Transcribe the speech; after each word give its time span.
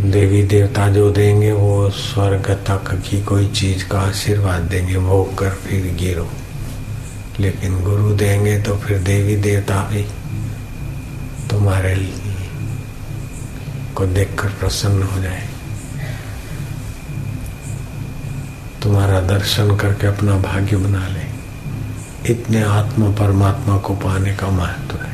देवी 0.00 0.42
देवता 0.42 0.88
जो 0.88 1.10
देंगे, 1.10 1.52
वो 1.52 1.90
स्वर्ग 1.90 2.50
तक 2.50 3.02
की 3.10 3.22
कोई 3.22 3.48
चीज़ 3.48 3.88
का 3.88 4.00
आशीर्वाद 4.00 4.60
देंगे, 4.60 4.98
भोग 4.98 5.38
कर 5.38 5.50
फिर 5.50 5.94
गिरो। 5.94 6.30
लेकिन 7.40 7.80
गुरु 7.80 8.14
देंगे 8.14 8.58
तो 8.58 8.76
फिर 8.76 8.98
देवी 8.98 9.36
देवता 9.36 9.74
भी 9.74 10.02
तुम्हारे 11.50 12.14
को 13.94 14.06
देखकर 14.06 14.48
प्रसन्न 14.48 15.02
हो 15.02 15.22
जाए। 15.22 15.48
तुम्हारा 18.82 19.20
दर्शन 19.20 19.76
करके 19.76 20.06
अपना 20.06 20.36
भाग्य 20.38 20.76
बना 20.76 21.08
ले। 21.08 21.38
इतने 22.32 22.62
आत्मा 22.62 23.10
परमात्मा 23.10 23.76
को 23.76 23.94
पाने 23.94 24.34
का 24.34 24.50
महत्व 24.50 24.96
है। 24.96 25.07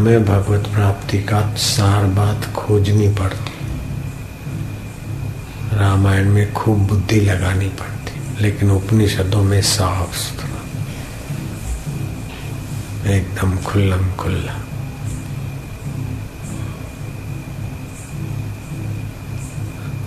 पुराणों 0.00 0.20
में 0.20 0.24
भगवत 0.24 0.68
प्राप्ति 0.74 1.18
का 1.18 1.40
सार 1.54 2.04
बात 2.04 2.44
खोजनी 2.54 3.08
पड़ती। 3.08 3.52
रामायण 5.76 6.28
में 6.28 6.52
खूब 6.52 6.78
बुद्धि 6.78 7.20
लगानी 7.20 7.68
पड़ती, 7.68 8.42
लेकिन 8.42 8.70
उपनिषदों 8.70 9.42
में 9.44 9.60
साफ़ 9.62 10.16
सुथरा। 10.16 10.60
एकदम 13.12 13.56
खुल्लम 13.56 14.12
खुल्ला। 14.12 14.56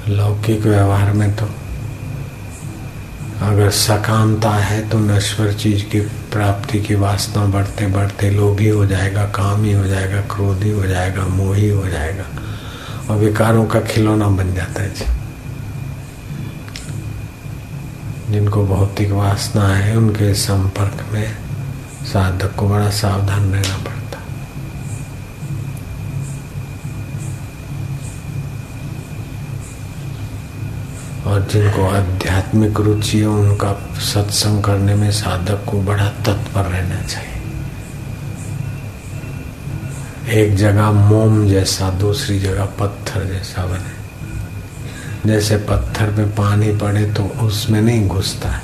लौकिक 0.08 0.62
व्यवहार 0.62 1.14
में 1.14 1.36
तो 1.36 1.46
अगर 3.44 3.70
सकामता 3.70 4.50
है 4.50 4.90
तो 4.90 5.00
नश्वर 5.00 5.54
चीज़ 5.54 5.84
की 5.84 6.00
प्राप्ति 6.32 6.80
की 6.82 6.96
वासना 6.96 7.46
बढ़ते 7.46 7.88
बढ़ते 7.88 8.30
लोभी 8.30 8.70
हो 8.70 8.86
जाएगा, 8.86 9.24
काम 9.36 9.64
ही 9.64 9.72
हो 9.72 9.84
जाएगा, 9.88 10.22
क्रोधी 10.36 10.72
हो 10.72 10.86
जाएगा, 10.86 11.26
मोही 11.28 11.70
हो 11.70 11.88
जाएगा। 11.88 12.26
और 13.10 13.18
विकारों 13.20 13.66
का 13.66 13.80
खिलौना 13.82 14.28
बन 14.30 14.54
जाता 14.54 14.82
है 14.82 14.92
जिनको 18.30 18.66
भौतिक 18.66 19.12
वासना 19.12 19.68
है, 19.68 19.96
उनके 19.98 20.34
संपर्क 20.34 21.06
में 21.14 21.36
साधक 22.06 22.56
को 22.56 22.70
बड़ा 22.70 22.90
सावधान 22.92 23.52
रहना 23.54 23.78
पड़ता 23.78 24.03
और 31.34 31.48
जिनको 31.52 31.88
आध्यात्मिक 31.88 32.80
रुचि 32.80 33.20
है, 33.20 33.26
उनका 33.26 33.74
सत्संग 34.00 34.64
करने 34.64 34.96
में 34.96 35.12
साधक 35.12 35.66
को 35.72 35.82
बड़ा 35.82 36.08
तत्पर 36.08 36.62
रहना 36.62 37.02
चाहिए। 37.02 37.34
एक 40.42 40.56
जगह 40.56 40.92
मोम 40.92 41.48
जैसा, 41.48 41.90
दूसरी 41.90 42.40
जगह 42.40 42.66
पत्थर 42.66 43.24
जैसा 43.24 43.66
बने। 43.66 44.04
जैसे 45.26 45.58
पत्थर 45.58 46.12
पे 46.12 46.26
पानी 46.26 46.76
पड़े 46.76 47.14
तो 47.14 47.24
उसमें 47.24 47.82
नहीं 47.82 48.08
घुसता 48.08 48.50
है। 48.50 48.62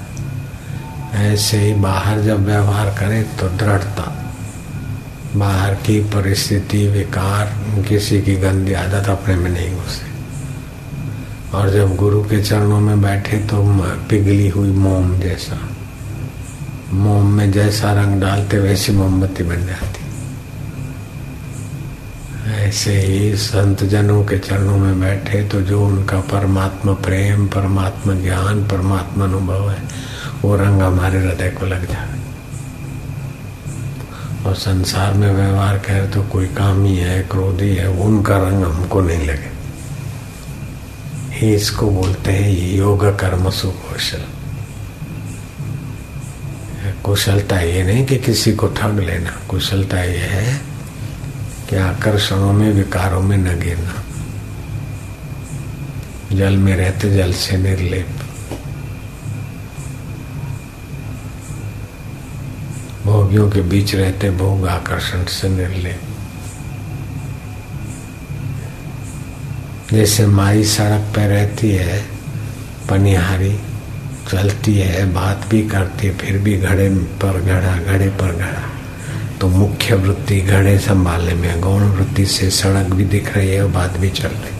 ऐसे 1.33 1.57
ही 1.57 1.73
बाहर 1.73 2.21
जब 2.21 2.45
व्यवहार 2.45 2.89
करे 2.99 3.23
तो 3.23 3.49
दृढ़ता, 3.49 4.33
बाहर 5.35 5.73
की 5.73 5.99
परिस्थिति, 5.99 6.87
विकार, 6.87 7.45
किसी 7.89 8.21
की 8.21 8.35
गंदी 8.35 8.73
आदत 8.73 9.09
अपने 9.09 9.35
में 9.35 9.51
नहीं 9.51 9.75
घुसे। 9.75 10.08
और 11.53 11.69
जब 11.69 11.95
गुरु 11.95 12.23
के 12.23 12.43
चरणों 12.43 12.79
में 12.79 13.01
बैठे 13.01 13.37
तो 13.37 13.63
पिघली 14.09 14.47
हुई 14.47 14.69
मोम 14.69 15.19
जैसा। 15.19 15.59
मोम 16.93 17.25
में 17.25 17.51
जैसा 17.51 17.93
रंग 17.93 18.21
डालते 18.21 18.59
वैसी 18.59 18.91
मोमबत्ती 18.91 19.43
बन 19.43 19.65
जाती। 19.65 19.99
ऐसे 22.49 22.93
ही 23.01 23.35
संत 23.37 23.83
जनों 23.83 24.23
के 24.25 24.37
चरणों 24.37 24.77
में 24.77 24.99
बैठे 24.99 25.43
तो 25.43 25.61
जो 25.61 25.85
उनका 25.85 26.19
परमात्मा 26.19 26.93
प्रेम, 26.93 27.47
परमात्मा 27.47 28.13
ज्ञान, 28.13 28.63
परमात्मा 28.63 29.25
अनुभव 29.25 29.69
है, 29.69 29.83
वो 30.41 30.55
रंग 30.55 30.81
हमारे 30.81 31.19
हृदय 31.19 31.49
को 31.49 31.65
लग 31.65 31.87
जाए। 31.87 32.19
और 34.45 34.55
संसार 34.55 35.13
में 35.13 35.33
व्यवहार 35.33 35.77
करे 35.77 36.07
तो 36.07 36.23
कोई 36.23 36.45
कामी 36.45 36.95
है, 36.95 37.21
क्रोधी 37.23 37.75
है, 37.75 37.87
उनका 37.89 38.37
रंग 38.37 38.63
हमको 38.63 39.01
नहीं 39.01 39.27
लगे। 39.27 39.58
ही 41.39 41.55
इसको 41.55 41.89
बोलते 41.89 42.31
हैं 42.31 42.75
योग 42.75 43.19
कर्म 43.19 43.49
सुकौशल। 43.49 44.23
कुशलता 47.03 47.59
ये 47.59 47.83
नहीं 47.83 48.05
कि 48.05 48.17
किसी 48.17 48.53
को 48.53 48.67
ठग 48.67 48.99
लेना, 48.99 49.41
कुशलता 49.49 50.03
ये 50.03 50.17
है 50.17 50.61
कि 51.69 51.75
आकर्षणों 51.75 52.53
में, 52.53 52.73
विकारों 52.73 53.21
में 53.21 53.37
न 53.37 53.59
गिरना। 53.59 54.03
जल 56.31 56.57
में 56.57 56.75
रहते, 56.75 57.09
जल 57.09 57.33
से 57.33 57.57
निर्लेप। 57.57 58.07
भोगियों 63.05 63.51
के 63.51 63.61
बीच 63.61 63.95
रहते, 63.95 64.31
भोग 64.31 64.67
आकर्षण 64.67 65.23
से 65.23 65.49
निर्लेप। 65.49 66.01
जैसे 69.93 70.25
माई 70.27 70.63
सड़क 70.63 71.13
पर 71.15 71.21
रहती 71.21 71.69
है, 71.71 72.05
पनिहारी 72.89 73.59
चलती 74.31 74.73
है, 74.77 75.05
बात 75.13 75.47
भी 75.49 75.61
करती 75.67 76.09
फिर 76.11 76.37
भी 76.37 76.57
घड़े 76.57 76.89
पर 76.89 77.39
घड़ा, 77.41 77.77
घड़े 77.77 78.09
पर 78.09 78.35
घड़ा। 78.35 78.61
तो 79.41 79.47
मुख्य 79.47 79.95
वृत्ति 79.95 80.39
घड़े 80.41 80.77
संभालने 80.79 81.33
में, 81.33 81.61
गौण 81.61 81.81
वृत्ति 81.81 82.25
से 82.25 82.49
सड़क 82.49 82.93
भी 82.93 83.05
दिख 83.05 83.37
रही 83.37 83.49
है 83.49 83.63
और 83.63 83.69
बात 83.71 83.97
भी 83.97 84.09
चल 84.09 84.27
रही 84.27 84.57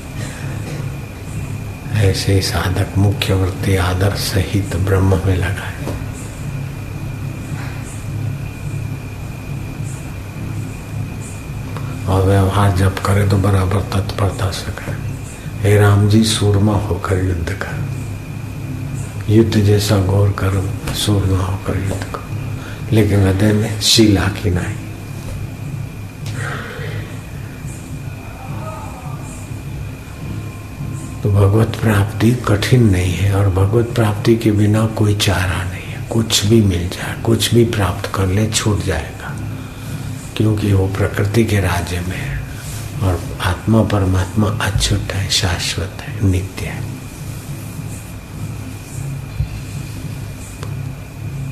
ऐसे 2.00 2.34
ही 2.34 2.42
साधक 2.42 2.98
मुख्य 2.98 3.34
वृत्ति 3.34 3.76
आदर 3.76 4.16
सहित 4.16 4.76
ब्रह्म 4.76 5.22
में 5.26 5.36
लगा 5.38 5.66
है। 5.66 5.98
और 12.08 12.26
व्यवहार 12.26 12.78
जब 12.78 13.00
करे 13.00 13.28
तो 13.30 13.38
बराबर 13.38 13.82
तत्परता 13.94 14.52
से 14.52 14.72
करे। 14.72 15.09
हे 15.60 15.80
राम 15.80 16.10
जी, 16.10 16.24
सूरमा 16.24 16.74
होकर 16.74 17.26
युद्ध 17.26 17.50
कर। 17.50 17.90
युद्ध 19.34 19.60
जैसा 19.60 19.98
गौर 19.98 20.32
करो, 20.32 20.94
सूरमा 20.94 21.44
होकर 21.44 21.80
युद्ध 21.80 22.04
कर। 22.04 22.30
लेकिन 22.96 23.20
हृदय 23.20 23.54
में 23.54 23.82
शीला 23.82 24.22
की 24.22 24.50
नहीं 24.50 24.76
तो 31.24 31.30
भगवत 31.30 31.78
प्राप्ति 31.82 32.32
कठिन 32.32 32.90
नहीं 32.90 33.14
है 33.14 33.36
और 33.36 33.50
भगवत 33.50 33.86
प्राप्ति 33.86 34.36
के 34.36 34.52
बिना 34.52 34.86
कोई 34.86 35.16
चारा 35.16 35.64
नहीं 35.64 35.84
है। 35.84 36.08
कुछ 36.10 36.46
भी 36.46 36.62
मिल 36.62 36.90
जाए, 36.90 37.22
कुछ 37.22 37.54
भी 37.54 37.66
प्राप्त 37.66 38.12
कर 38.16 38.28
ले, 38.28 38.50
छूट 38.50 38.84
जाएगा। 38.84 39.36
क्योंकि 40.38 40.74
वो 40.74 40.88
प्रकृति 40.88 41.46
के 41.46 41.60
राज्य 41.60 42.00
में 42.00 42.18
है। 42.18 42.39
और 43.02 43.38
आत्मा 43.42 43.84
परमात्मा 43.84 44.48
अछूट 44.48 45.14
है, 45.14 45.30
शाश्वत 45.30 45.98
है, 46.02 46.28
नित्य 46.28 46.66
है। 46.66 46.82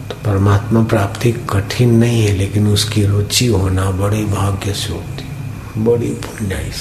तो 0.09 0.15
परमात्मा 0.15 0.83
प्राप्ति 0.83 1.31
कठिन 1.31 1.95
नहीं 1.95 2.21
है, 2.21 2.33
लेकिन 2.33 2.67
उसकी 2.67 3.05
रुचि 3.05 3.47
होना 3.47 3.91
बड़े 3.91 4.25
भाग्य 4.25 4.73
से 4.73 4.93
होती 4.93 5.27
बड़ी 5.81 6.07
पुण्य 6.07 6.71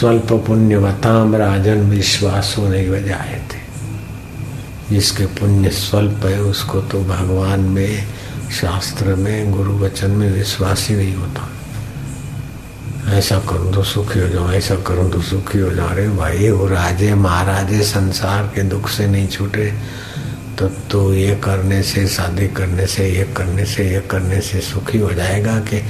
स्वल्प 0.00 0.28
पुण्य 0.28 0.44
पुण्यवताम 0.46 1.36
राजन 1.36 1.90
विश्वास 1.90 2.54
होने 2.58 2.84
की 2.84 2.90
वजह 2.90 3.16
आए 3.16 3.46
थे। 3.52 3.66
जिसके 4.94 5.26
पुण्य 5.26 5.70
स्वल्प 5.70 6.26
है, 6.26 6.40
उसको 6.40 6.80
तो 6.80 7.04
भगवान 7.04 7.60
में, 7.60 8.06
शास्त्र 8.60 9.14
में, 9.14 9.52
गुरु 9.52 9.78
वचन 9.78 10.10
में 10.10 10.32
विश्वास 10.32 10.88
ही 10.88 10.96
नहीं 10.96 11.14
होता। 11.14 11.55
ऐसा 13.06 13.38
करूँ 13.38 13.72
तो 13.72 13.82
सुखी 13.82 14.20
हो 14.20 14.28
जाऊँ, 14.28 14.52
ऐसा 14.52 14.74
करूँ 14.76 15.10
तो 15.10 15.20
सुखी 15.22 15.58
हो 15.58 15.70
जाऊँ 15.70 15.90
अरे 15.90 16.08
भाई, 16.08 16.50
वो 16.50 16.66
राजे 16.66 17.14
महाराजे 17.14 17.82
संसार 17.82 18.42
के 18.42 18.62
दुख 18.62 18.88
से 18.88 19.06
नहीं 19.06 19.28
छूटे। 19.28 19.72
तो 20.58 20.68
तो 20.68 21.14
ये 21.14 21.36
करने 21.36 21.82
से, 21.82 22.06
शादी 22.08 22.48
करने 22.48 22.86
से, 22.86 23.08
ये 23.08 23.24
करने 23.36 23.64
से, 23.66 23.90
ये 23.90 24.00
करने 24.00 24.40
से 24.40 24.60
सुखी 24.60 24.98
हो 24.98 25.12
जाएगा 25.12 25.58
कि 25.60 25.82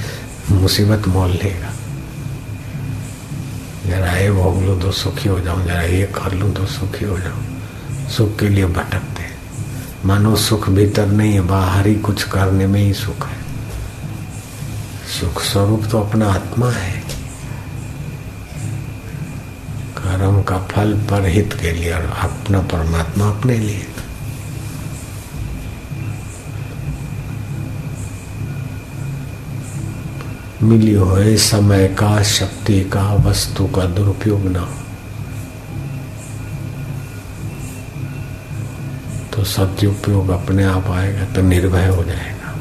मुसीबत 0.51 1.07
मोल 1.07 1.31
लेगा? 1.31 1.73
जरा 3.87 4.11
ये 4.17 4.31
भोग 4.31 4.61
लूँ 4.63 4.81
तो 4.81 4.91
सुखी 4.91 5.29
हो 5.29 5.39
जाऊँ, 5.39 5.65
जरा 5.65 5.81
ये 5.81 6.05
कर 6.05 6.33
लूँ 6.33 6.53
तो 6.53 6.65
सुखी 6.65 7.05
हो 7.05 7.19
जाऊँ। 7.19 8.07
सुख 8.09 8.39
के 8.39 8.49
लिए 8.49 8.65
भटकते 8.65 9.25
मानो 10.05 10.35
सुख 10.35 10.69
भीतर 10.69 11.07
नहीं 11.07 11.33
है, 11.33 11.41
बाहर 11.41 11.87
ही 11.87 11.95
कुछ 11.95 12.23
करने 12.23 12.67
में 12.67 12.81
ही 12.81 12.93
सुख 12.93 13.27
है। 13.27 13.37
सुख 15.19 15.41
स्वरूप 15.41 15.85
तो 15.91 15.99
अपना 15.99 16.27
आत्मा 16.27 16.71
है। 16.71 17.06
कर्म 20.17 20.41
का 20.43 20.57
फल 20.57 20.93
पर 21.09 21.25
हित 21.25 21.53
के 21.53 21.71
लिए 21.71 21.91
और 21.93 22.05
अपना 22.23 22.59
परमात्मा 22.59 23.25
अपने 23.29 23.57
लिए। 23.57 23.85
मिली 30.63 30.93
हुए 30.93 31.35
समय 31.37 31.87
का, 31.87 32.23
शक्ति 32.23 32.79
का, 32.83 33.13
वस्तु 33.13 33.67
का 33.67 33.85
दुरुपयोग 33.85 34.45
ना 34.45 34.59
हो 34.59 34.75
तो 39.33 39.43
सदुपयोग 39.43 40.29
अपने 40.29 40.63
आप 40.63 40.87
आएगा 40.91 41.25
तो 41.25 41.41
निर्भय 41.41 41.87
हो 41.87 42.03
जाएगा। 42.03 42.55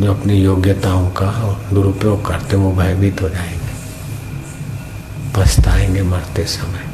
जो 0.00 0.14
अपनी 0.14 0.34
योग्यताओं 0.34 1.08
का 1.10 1.30
दुरुपयोग 1.72 2.26
करते 2.26 2.56
वो 2.56 2.72
भयभीत 2.72 3.22
हो 3.22 3.28
जाएगा। 3.28 3.55
पछताएंगे 5.35 6.03
मरते 6.03 6.45
समय 6.49 6.85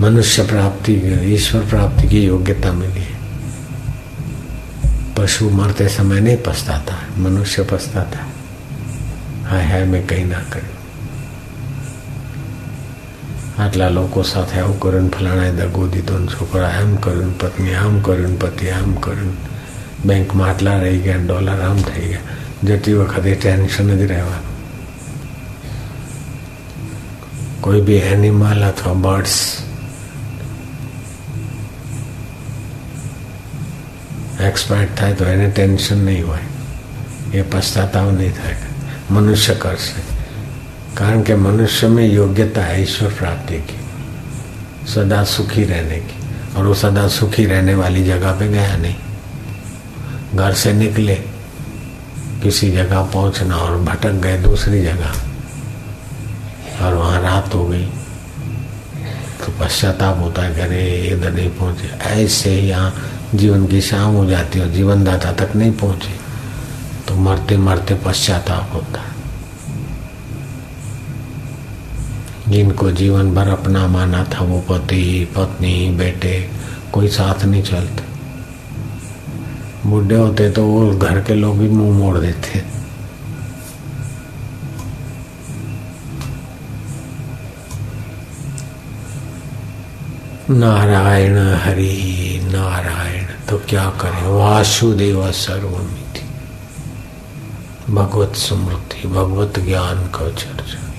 मनुष्य 0.00 0.42
प्राप्ति 0.44 0.94
ईश्वर 1.34 1.62
प्राप्ति 1.66 2.08
की 2.08 2.24
योग्यता 2.24 2.72
मिली 2.74 3.00
है 3.02 3.14
पशु 5.16 5.50
मरते 5.52 5.88
समय 5.90 6.20
नहीं 6.20 6.36
पछताता 6.46 6.96
मनुष्य 7.18 7.62
पछताता 7.64 8.24
હાય 9.48 9.64
હાય 9.64 9.86
મેં 9.86 10.02
કંઈ 10.02 10.24
ના 10.24 10.40
કર્યું 10.44 10.72
આટલા 13.58 13.90
લોકો 13.90 14.24
સાથે 14.24 14.56
આવું 14.60 14.78
કર્યું 14.80 15.10
ફલાણાએ 15.10 15.52
દગો 15.52 15.84
દીધો 15.92 16.18
ને 16.18 16.32
છોકરા 16.32 16.70
એમ 16.80 16.96
કર્યું 16.98 17.32
પત્ની 17.42 17.76
આમ 17.76 18.00
કર્યું 18.00 18.34
પતિ 18.36 18.72
આમ 18.72 18.90
કર્યું 19.04 19.32
બેંકમાં 20.06 20.50
આટલા 20.50 20.76
રહી 20.80 20.98
ગયા 21.04 21.22
ડોલર 21.22 21.62
આમ 21.68 21.80
થઈ 21.84 22.08
ગયા 22.08 22.24
જતી 22.66 22.96
વખતે 23.00 23.36
ટેન્શન 23.36 23.92
જ 23.92 24.10
રહેવાનું 24.12 24.49
કોઈ 27.62 27.80
બી 27.82 28.00
એનિમલ 28.06 28.62
અથવા 28.64 28.94
બર્ડ્સ 29.00 29.36
એક્સપાયર્ડ 34.42 34.94
થાય 34.94 35.14
તો 35.14 35.24
એને 35.26 35.48
ટેન્શન 35.50 36.00
નહીં 36.04 36.22
હોય 36.24 36.46
એ 37.34 37.42
પશ્ચાતાપ 37.44 38.10
નહીં 38.12 38.32
થાય 38.34 38.56
मनुष्य 39.08 39.54
कर 39.54 39.76
से 39.78 40.00
कारण 40.96 41.22
के 41.22 41.34
मनुष्य 41.38 41.88
में 41.88 42.06
योग्यता 42.06 42.62
है 42.62 42.82
ईश्वर 42.82 43.10
प्राप्ति 43.12 43.58
की 43.62 43.76
सदा 44.86 45.22
सुखी 45.24 45.64
रहने 45.64 45.98
की 46.00 46.16
और 46.56 46.66
वो 46.66 46.74
सदा 46.74 47.06
सुखी 47.08 47.44
रहने 47.46 47.74
वाली 47.74 48.02
जगह 48.04 48.32
पे 48.38 48.48
गया 48.48 48.76
नहीं 48.76 48.94
घर 50.34 50.52
से 50.54 50.72
निकले 50.74 51.14
किसी 52.42 52.70
जगह 52.72 53.02
पहुंचना 53.12 53.56
और 53.56 53.76
भटक 53.82 54.20
गए 54.22 54.38
दूसरी 54.42 54.82
जगह 54.84 55.12
और 56.81 56.93
वहाँ 56.93 57.21
रात 57.21 57.55
हो 57.55 57.65
गई। 57.67 57.85
तो 59.41 59.65
पश्चाताप 59.65 60.17
होता 60.19 60.41
है 60.41 60.59
अरे, 60.61 61.07
इधर 61.07 61.33
नहीं 61.33 61.49
पहुँचे। 61.49 61.87
ऐसे 61.97 62.61
यहाँ 62.61 62.95
जीवन 63.35 63.67
की 63.67 63.81
शाम 63.81 64.15
हो 64.15 64.25
जाती 64.25 64.59
है 64.59 64.65
और 64.65 64.71
जीवन 64.71 65.03
दाता 65.03 65.31
तक 65.31 65.55
नहीं 65.55 65.71
पहुँचे। 65.71 66.21
तो 67.07 67.15
मरते 67.15 67.57
मरते 67.57 67.95
पश्चाताप 67.95 68.69
होता 68.73 69.01
है। 69.01 69.11
जिनको 72.51 72.91
जीवन 72.91 73.35
भर 73.35 73.47
अपना 73.47 73.87
माना 73.87 74.23
था, 74.23 74.43
वो 74.43 74.59
पति, 74.59 75.27
पत्नी, 75.37 75.89
बेटे, 75.89 76.49
कोई 76.93 77.07
साथ 77.07 77.45
नहीं 77.45 77.63
चलते। 77.63 78.11
बुढ़े 79.89 80.15
होते 80.15 80.51
तो 80.51 80.65
वो 80.65 80.97
घर 80.97 81.21
के 81.21 81.35
लोग 81.35 81.57
भी 81.57 81.69
मुँह 81.69 81.97
मोड़ 81.97 82.17
देते। 82.17 82.80
नारायण 90.51 91.37
हरि, 91.37 92.39
नारायण 92.43 93.23
तो 93.49 93.57
क्या 93.69 93.89
करें? 93.89 94.27
वासुदेव 94.27 95.31
सर्वमी 95.31 96.01
भगवत 97.89 98.35
स्मृति 98.35 99.07
भगवत 99.07 99.59
ज्ञान 99.59 99.95
का 99.95 100.31
चर्चा। 100.31 100.93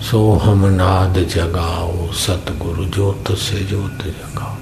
सो 0.00 0.32
हम 0.32 0.66
नाद 0.66 1.14
जगाओ, 1.14 2.12
सतगुरु 2.12 2.84
जोत 2.84 3.32
से 3.32 3.64
जोत 3.64 3.98
जगाओ। 4.06 4.54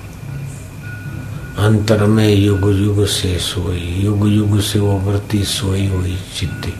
अंतर 1.65 2.05
में 2.05 2.35
युग 2.35 2.71
युग 2.71 3.07
से 3.07 3.39
सोई, 3.39 3.95
युग 3.99 4.29
युग 4.29 4.61
से 4.61 4.79
वो 4.79 4.99
वृत्ति 4.99 5.45
सोई 5.45 5.87
हुई 5.87 6.19
चित्ती। 6.37 6.75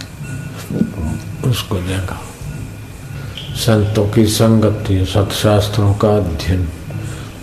उसको 1.51 1.77
जगाओ। 1.77 2.28
संतों 3.59 4.09
की 4.09 4.27
संगति 4.27 5.07
सतशास्त्रों 5.07 5.95
का 5.95 6.09
अध्ययन। 6.09 6.69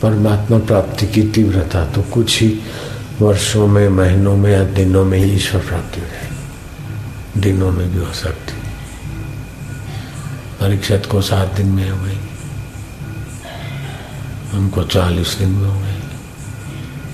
परमात्मा 0.01 0.57
प्राप्ति 0.57 1.07
की 1.07 1.23
तीव्रता 1.23 1.85
तो 1.85 2.01
कुछ 2.01 2.41
ही 2.41 2.59
वर्षों 3.21 3.67
में, 3.67 3.89
महीनों 3.89 4.37
में 4.37 4.51
या 4.51 4.63
दिनों 4.63 5.05
में 5.05 5.19
ही 5.19 5.31
ईश्वर 5.31 5.61
प्राप्ति 5.61 6.01
हो 6.01 6.07
जाएगी। 6.07 7.41
दिनों 7.41 7.71
में 7.71 7.91
भी 7.91 7.97
हो 7.97 8.13
सकती 8.13 8.53
परीक्षित 10.59 11.05
को 11.05 11.21
सात 11.21 11.53
दिन 11.53 11.67
में 11.67 11.89
हो 11.89 12.05
गई। 12.05 12.19
हमको 14.51 14.83
चालीस 14.83 15.35
दिन 15.39 15.49
में 15.49 15.69
हो 15.69 15.79
गई। 15.79 16.01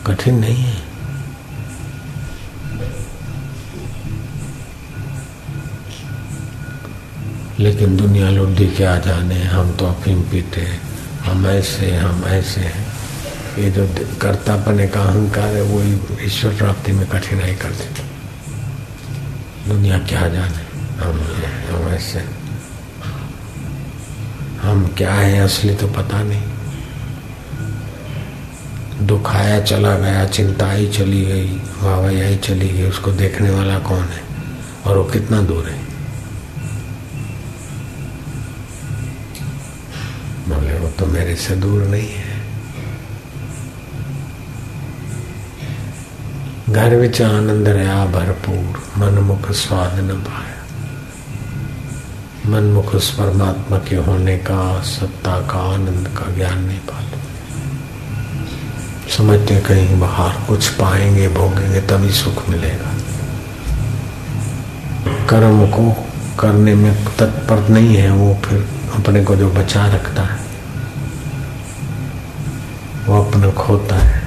कठिन 0.08 0.40
नहीं 0.40 0.56
है। 0.56 0.91
लेकिन 7.62 7.96
दुनिया 7.98 8.30
लुड्डी 8.30 8.66
क्या 8.68 8.96
जाने, 8.98 9.36
हम 9.46 9.72
तो 9.78 9.86
अफीम 9.86 10.22
पीते 10.22 10.62
हैं, 10.62 10.82
हम 11.26 11.46
ऐसे 11.48 11.92
हम 11.96 12.24
ऐसे 12.26 12.62
हैं। 12.62 12.86
ये 13.58 13.70
जो 13.72 13.86
कर्तापने 14.22 14.88
का 14.88 15.02
अहंकार 15.02 15.56
है, 15.56 15.62
वो 15.62 15.82
ईश्वर 16.26 16.56
प्राप्ति 16.56 16.92
में 16.92 17.08
कठिनाई 17.10 17.56
कर 17.56 17.72
देती 17.72 18.04
दुनिया 19.70 19.98
क्या 20.00 20.28
जाने, 20.28 20.64
हम 21.04 21.20
हम 21.70 21.90
ऐसे 21.90 22.24
हम 24.62 24.88
क्या 24.98 25.14
है 25.14 25.40
असली 25.40 25.76
तो 25.76 25.88
पता 25.88 26.24
नहीं। 26.24 26.42
दुख 29.08 29.30
आया, 29.36 29.60
चला 29.62 29.96
गया, 29.98 30.26
चिंता 30.28 30.68
आई, 30.68 30.88
चली 30.88 31.24
गई 31.26 31.50
वाहवाई 31.82 32.22
आई, 32.22 32.36
चली 32.38 32.70
गई, 32.70 32.84
उसको 32.84 33.12
देखने 33.12 33.50
वाला 33.50 33.80
कौन 33.80 34.04
है? 34.06 34.22
और 34.86 34.98
वो 34.98 35.04
कितना 35.04 35.42
दूर 35.42 35.70
है? 35.70 35.81
तो 41.02 41.08
मेरे 41.08 41.36
से 41.36 41.56
दूर 41.56 41.84
नहीं 41.84 42.10
है। 42.10 42.42
घर 46.70 46.96
विच 46.96 47.22
आनंद 47.22 47.68
रहा 47.68 48.06
भरपूर, 48.06 49.00
मनमुख 49.00 49.52
स्वाद 49.52 50.00
न 50.00 50.08
पाया। 50.08 50.52
मनमुख 52.50 52.96
उस 52.96 53.14
परमात्मा 53.14 53.78
के 53.78 53.96
होने 53.96 54.38
का, 54.38 54.82
सत्ता 54.82 55.42
का, 55.42 55.74
आनंद 55.74 56.08
का 56.08 56.36
ज्ञान 56.36 56.64
नहीं 56.64 56.80
पाते। 56.80 57.18
समझते 59.18 59.60
कहीं 59.60 60.00
बाहर 60.00 60.48
कुछ 60.48 60.70
पाएँगे, 60.70 61.28
भोगेंगे, 61.28 61.82
तभी 61.82 62.12
सुख 62.12 62.50
मिलेगा। 62.50 62.94
कर्म 65.26 65.68
को 65.68 66.08
करने 66.40 66.76
में 66.76 67.06
तत्पर 67.06 67.70
नहीं 67.70 67.96
है, 67.96 68.12
वो 68.12 68.42
फिर 68.46 68.70
अपने 68.94 69.24
को 69.24 69.36
जो 69.36 69.50
बचा 69.50 69.88
रखता 69.88 70.22
है। 70.22 70.41
अपना 73.32 73.50
खोता 73.52 73.96
है। 73.96 74.20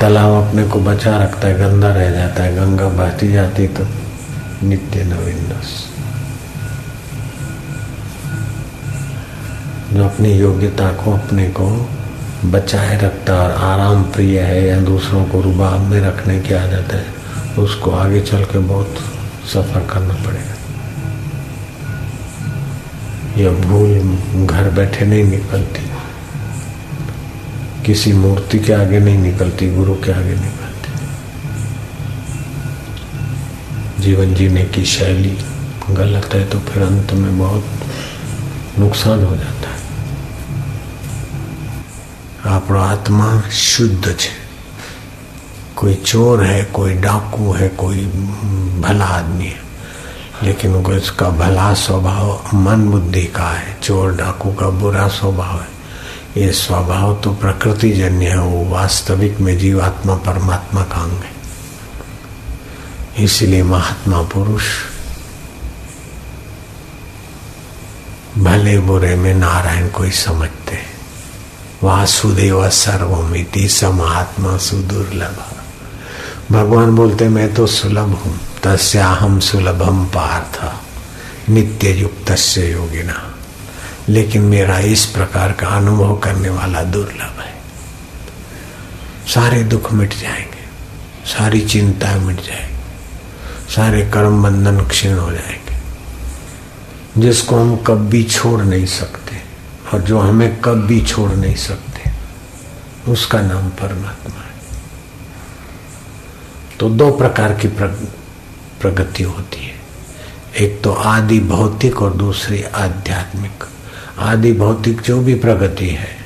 तालाब 0.00 0.32
अपने 0.42 0.62
को 0.64 0.80
बचा 0.80 1.16
रखता 1.22 1.48
है, 1.48 1.54
गंदा 1.54 1.88
रह 1.94 2.10
जाता 2.10 2.42
है। 2.42 2.54
गंगा 2.56 2.88
बहती 2.88 3.32
जाती 3.32 3.66
तो 3.68 3.86
नित्य 4.62 5.04
नवीन 5.04 5.42
जो 9.92 10.04
अपनी 10.04 10.32
योग्यता 10.32 10.88
को, 10.92 11.12
अपने 11.12 11.46
को 11.48 11.66
बचाए 12.44 12.96
रखता 13.00 13.34
और 13.34 13.50
आराम 13.50 14.02
प्रिय 14.04 14.40
है 14.40 14.66
या 14.68 14.80
दूसरों 14.80 15.24
को 15.24 15.40
रुबाब 15.40 15.80
में 15.80 16.00
रखने 16.00 16.38
की 16.40 16.54
आदत 16.54 16.92
है, 16.92 17.04
उसको 17.58 17.90
आगे 17.90 18.20
चल 18.20 18.44
के 18.44 18.58
बहुत 18.58 18.94
सफ़र 19.52 19.86
करना 19.92 20.14
पड़ेगा। 20.14 20.56
यह 23.36 23.50
भूल 23.62 24.46
घर 24.46 24.70
बैठे 24.70 25.06
नहीं 25.06 25.24
निकलती। 25.24 25.91
किसी 27.85 28.13
मूर्ति 28.13 28.59
के 28.59 28.73
आगे 28.73 28.99
नहीं 28.99 29.17
निकलती 29.17 29.69
गुरु 29.75 29.95
के 29.95 30.11
आगे 30.11 30.35
निकलती 30.35 30.67
जीवन 34.01 34.33
जीने 34.33 34.63
की 34.65 34.85
शैली 34.85 35.37
गलत 35.91 36.33
है 36.33 36.43
तो 36.49 36.59
फिर 36.59 36.83
अंत 36.83 37.13
में 37.13 37.37
बहुत 37.39 38.79
नुकसान 38.79 39.23
हो 39.25 39.35
जाता 39.35 39.69
है 39.69 39.85
આપણો 42.47 42.79
आत्मा 42.79 43.29
शुद्ध 43.51 44.07
है 44.07 44.15
कोई 45.75 45.95
चोर 45.95 46.43
है 46.43 46.63
कोई 46.73 46.93
डाकू 47.01 47.51
है 47.53 47.67
कोई 47.77 48.05
भला 48.81 49.05
आदमी 49.05 49.45
है 49.45 49.65
लेकिन 50.43 50.75
उसका 50.75 51.29
भला 51.39 51.73
स्वभाव 51.73 52.55
मन 52.55 52.89
बुद्धि 52.89 53.25
का 53.35 53.49
है 53.49 53.77
चोर 53.83 54.15
डाकू 54.15 54.51
का 54.53 54.69
बुरा 54.79 55.07
स्वभाव 55.17 55.59
है 55.61 55.70
ये 56.36 56.52
स्वभाव 56.52 57.20
तो 57.24 57.32
प्रकृति 57.32 57.90
जन्य 57.90 58.26
है, 58.26 58.38
वो 58.38 58.64
वास्तविक 58.64 59.40
में 59.40 59.58
जीवात्मा 59.58 60.14
परमात्मा 60.14 60.82
का 60.82 61.02
अंग 61.02 61.12
है। 61.12 61.32
इसलिए 63.24 63.62
महात्मा 63.62 64.22
पुरुष, 64.22 64.64
भले 68.38 68.78
बुरे 68.78 69.14
में 69.16 69.34
नारायण 69.34 69.88
को 69.88 70.02
ही 70.02 70.10
समझते 70.10 70.78
वासुदेव 71.82 72.68
सर्वमिति 72.70 73.68
समात्मा 73.68 74.56
सुदुर्लभ। 74.58 75.44
भगवान 76.52 76.94
बोलते, 76.96 77.28
मैं 77.28 77.54
तो 77.54 77.66
सुलभ 77.66 78.14
हूँ 78.14 78.38
तस्याहम 78.62 79.40
सुलभम 79.40 80.04
पार्थ। 80.06 81.50
नित्य 81.50 81.90
युक्त 81.90 82.30
योगिना। 82.58 83.31
लेकिन 84.08 84.42
मेरा 84.42 84.78
इस 84.78 85.04
प्रकार 85.06 85.52
का 85.52 85.66
अनुभव 85.66 86.16
करने 86.16 86.48
वाला 86.48 86.82
दुर्लभ 86.82 87.40
है। 87.40 87.52
सारे 89.26 89.62
दुख 89.62 89.92
मिट 89.92 90.14
जाएँगे, 90.14 90.62
सारी 91.26 91.60
चिंताएँ 91.60 92.20
मिट 92.20 92.36
जाएँगी, 92.36 93.74
सारे 93.74 94.10
कर्म 94.10 94.42
बंधन 94.42 94.84
क्षीण 94.84 95.18
हो 95.18 95.32
जाएँगे। 95.32 95.76
जिसको 97.18 97.56
हम 97.56 97.76
कभी 97.76 98.22
छोड़ 98.22 98.62
नहीं 98.62 98.86
सकते 98.86 99.36
और 99.92 100.00
जो 100.00 100.18
हमें 100.18 100.60
कभी 100.60 101.00
छोड़ 101.00 101.30
नहीं 101.30 101.54
सकते, 101.54 102.10
उसका 103.12 103.40
नाम 103.40 103.68
परमात्मा 103.68 104.36
है। 104.36 104.80
तो 106.80 106.90
दो 106.90 107.10
प्रकार 107.10 107.52
की 107.54 107.68
प्रगति 107.68 109.22
होती 109.22 109.66
है। 109.66 109.74
एक 110.60 110.82
तो 110.84 110.92
आदि 110.92 111.40
भौतिक 111.40 112.02
और 112.02 112.12
दूसरी 112.14 112.62
आध्यात्मिक। 112.62 113.64
आदि 114.18 114.52
भौतिक 114.52 115.00
जो 115.00 115.20
भी 115.20 115.34
प्रगति 115.34 115.88
है, 115.88 116.16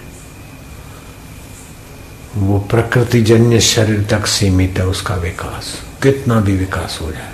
वो 2.37 2.59
प्रकृति 2.61 3.23
जन्य 3.23 3.61
शरीर 3.61 4.03
तक 4.03 4.27
सीमित 4.27 4.79
है, 4.79 4.87
उसका 4.87 5.15
विकास। 5.15 5.75
कितना 6.03 6.41
भी 6.41 6.57
विकास 6.57 6.99
हो 7.03 7.13
जाए, 7.13 7.33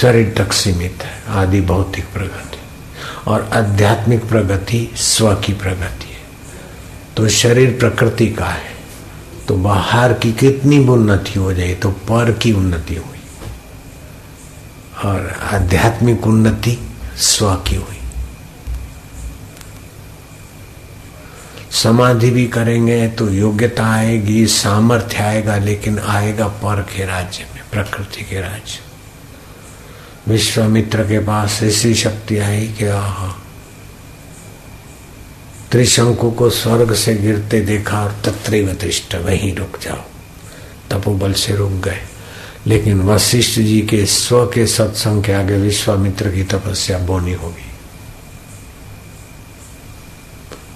शरीर 0.00 0.34
तक 0.38 0.52
सीमित 0.52 1.02
है, 1.02 1.22
आदि 1.28 1.60
भौतिक 1.60 2.04
प्रगति। 2.04 2.58
और 3.26 3.50
आध्यात्मिक 3.52 4.28
प्रगति 4.28 4.90
स्व 4.96 5.34
की 5.34 5.52
प्रगति 5.52 6.04
है। 6.04 6.20
तो 7.16 7.28
शरीर 7.28 7.78
प्रकृति 7.78 8.26
का 8.28 8.46
है 8.46 8.70
तो 9.48 9.56
बाहर 9.56 10.12
की 10.12 10.32
कितनी 10.32 10.78
भी 10.78 10.88
उन्नति 10.88 11.38
हो 11.38 11.52
जाए 11.52 11.74
तो 11.74 11.90
पर 11.90 12.32
की 12.32 12.52
उन्नति 12.52 12.94
हुई 12.94 13.20
और 15.04 15.38
आध्यात्मिक 15.52 16.26
उन्नति 16.26 16.78
स्व 17.16 17.54
की 17.54 17.76
हुई। 17.76 17.98
समाधि 21.70 22.30
भी 22.30 22.46
करेंगे 22.46 23.08
तो 23.08 23.28
योग्यता 23.28 23.86
आएगी, 23.86 24.46
सामर्थ्य 24.46 25.16
आएगा, 25.16 25.56
लेकिन 25.56 25.98
आएगा 25.98 26.48
पर 26.48 26.82
के 26.82 27.04
राज्य 27.04 27.46
में, 27.54 27.62
प्रकृति 27.72 28.22
के 28.22 28.40
राज्य। 28.40 28.80
विश्वामित्र 30.28 31.02
के 31.02 31.18
पास 31.18 31.60
ऐसी 31.62 31.94
शक्ति 31.94 32.38
आई 32.38 32.68
कि 32.68 32.86
आह। 32.86 33.32
त्रिशंकु 35.70 36.30
को 36.30 36.50
स्वर्ग 36.50 36.94
से 36.94 37.14
गिरते 37.14 37.60
देखा 37.60 38.04
और 38.04 38.16
तत्व 38.24 38.52
दृष्ट 38.52 39.14
वहीं 39.14 39.56
रुक 39.56 39.78
जाओ। 39.80 40.04
तपोबल 40.90 41.32
से 41.32 41.56
रुक 41.56 41.72
गए। 41.72 42.02
लेकिन 42.66 43.02
वशिष्ठ 43.02 43.60
जी 43.60 43.80
के 43.80 44.06
स्व 44.06 44.46
के 44.46 44.66
सत्संग 44.66 45.24
के 45.24 45.32
आगे 45.32 45.56
विश्वामित्र 45.56 46.30
की 46.30 46.44
तपस्या 46.44 46.98
बोनी 46.98 47.32
होगी। 47.32 47.70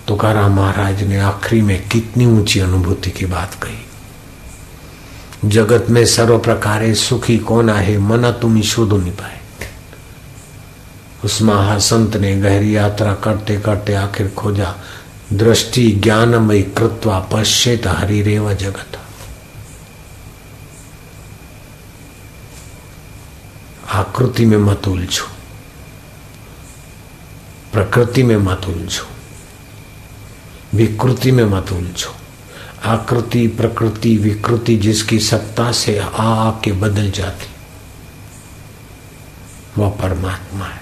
तुकाराम 0.09 0.57
महाराज 0.57 1.03
ने 1.03 1.19
आखिरी 1.19 1.63
में 1.63 1.89
कितनी 1.89 2.27
ऊँची 2.27 2.61
अनुभूति 2.61 3.11
की 3.11 3.27
बात 3.27 3.55
कही। 3.55 5.49
जगत 5.49 5.87
में 5.91 6.07
सर्व 6.07 6.39
प्रकार 6.39 6.95
सुखी 6.95 7.39
कौन 7.39 7.71
आहे, 7.71 7.99
मन 7.99 8.31
तुम 8.43 8.61
शोध 8.63 8.93
नहीं 8.93 9.13
पाए 9.13 9.41
उस 11.25 11.43
महासंत 11.43 12.17
ने 12.17 12.37
गहरी 12.37 12.77
यात्रा 12.77 13.15
करते 13.15 13.61
करते 13.61 13.95
आखिर 13.95 14.29
खोजा, 14.29 14.75
दृष्टि 15.33 15.93
ज्ञानमय 15.93 16.63
कृत्वा 16.63 17.19
पश्चेत 17.33 17.87
हरिरेव 17.87 18.55
जगत। 18.55 18.99
आकृति 23.91 24.47
में 24.47 24.59
मत 24.59 24.89
उलझो। 24.89 25.25
प्रकृति 27.73 28.23
में 28.23 28.37
मत 28.37 28.67
उलझो। 28.67 29.07
विकृति 30.75 31.31
में 31.31 31.45
मत 31.45 31.73
उलझो। 31.73 32.15
आकृति, 32.85 33.47
प्रकृति, 33.49 34.17
विकृति 34.17 34.77
जिसकी 34.77 35.19
सत्ता 35.19 35.73
से 35.73 35.99
आ 35.99 36.23
आके 36.23 36.73
बदल 36.73 37.11
जाती, 37.11 37.47
वह 39.79 39.91
परमात्मा 39.91 40.65
है। 40.65 40.81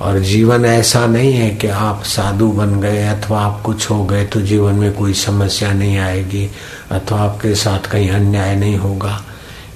और 0.00 0.18
जीवन 0.18 0.64
ऐसा 0.64 1.06
नहीं 1.06 1.32
है 1.32 1.50
कि 1.50 1.66
आप 1.66 2.02
साधु 2.02 2.48
बन 2.52 2.80
गए 2.80 3.02
अथवा 3.08 3.40
आप 3.42 3.62
कुछ 3.62 3.90
हो 3.90 4.04
गए 4.04 4.24
तो 4.24 4.40
जीवन 4.40 4.74
में 4.74 4.92
कोई 4.92 5.14
समस्या 5.14 5.72
नहीं 5.72 5.98
आएगी, 5.98 6.50
अथवा 6.90 7.20
आपके 7.20 7.54
साथ 7.54 7.90
कहीं 7.90 8.10
अन्याय 8.10 8.56
नहीं 8.56 8.76
होगा। 8.76 9.24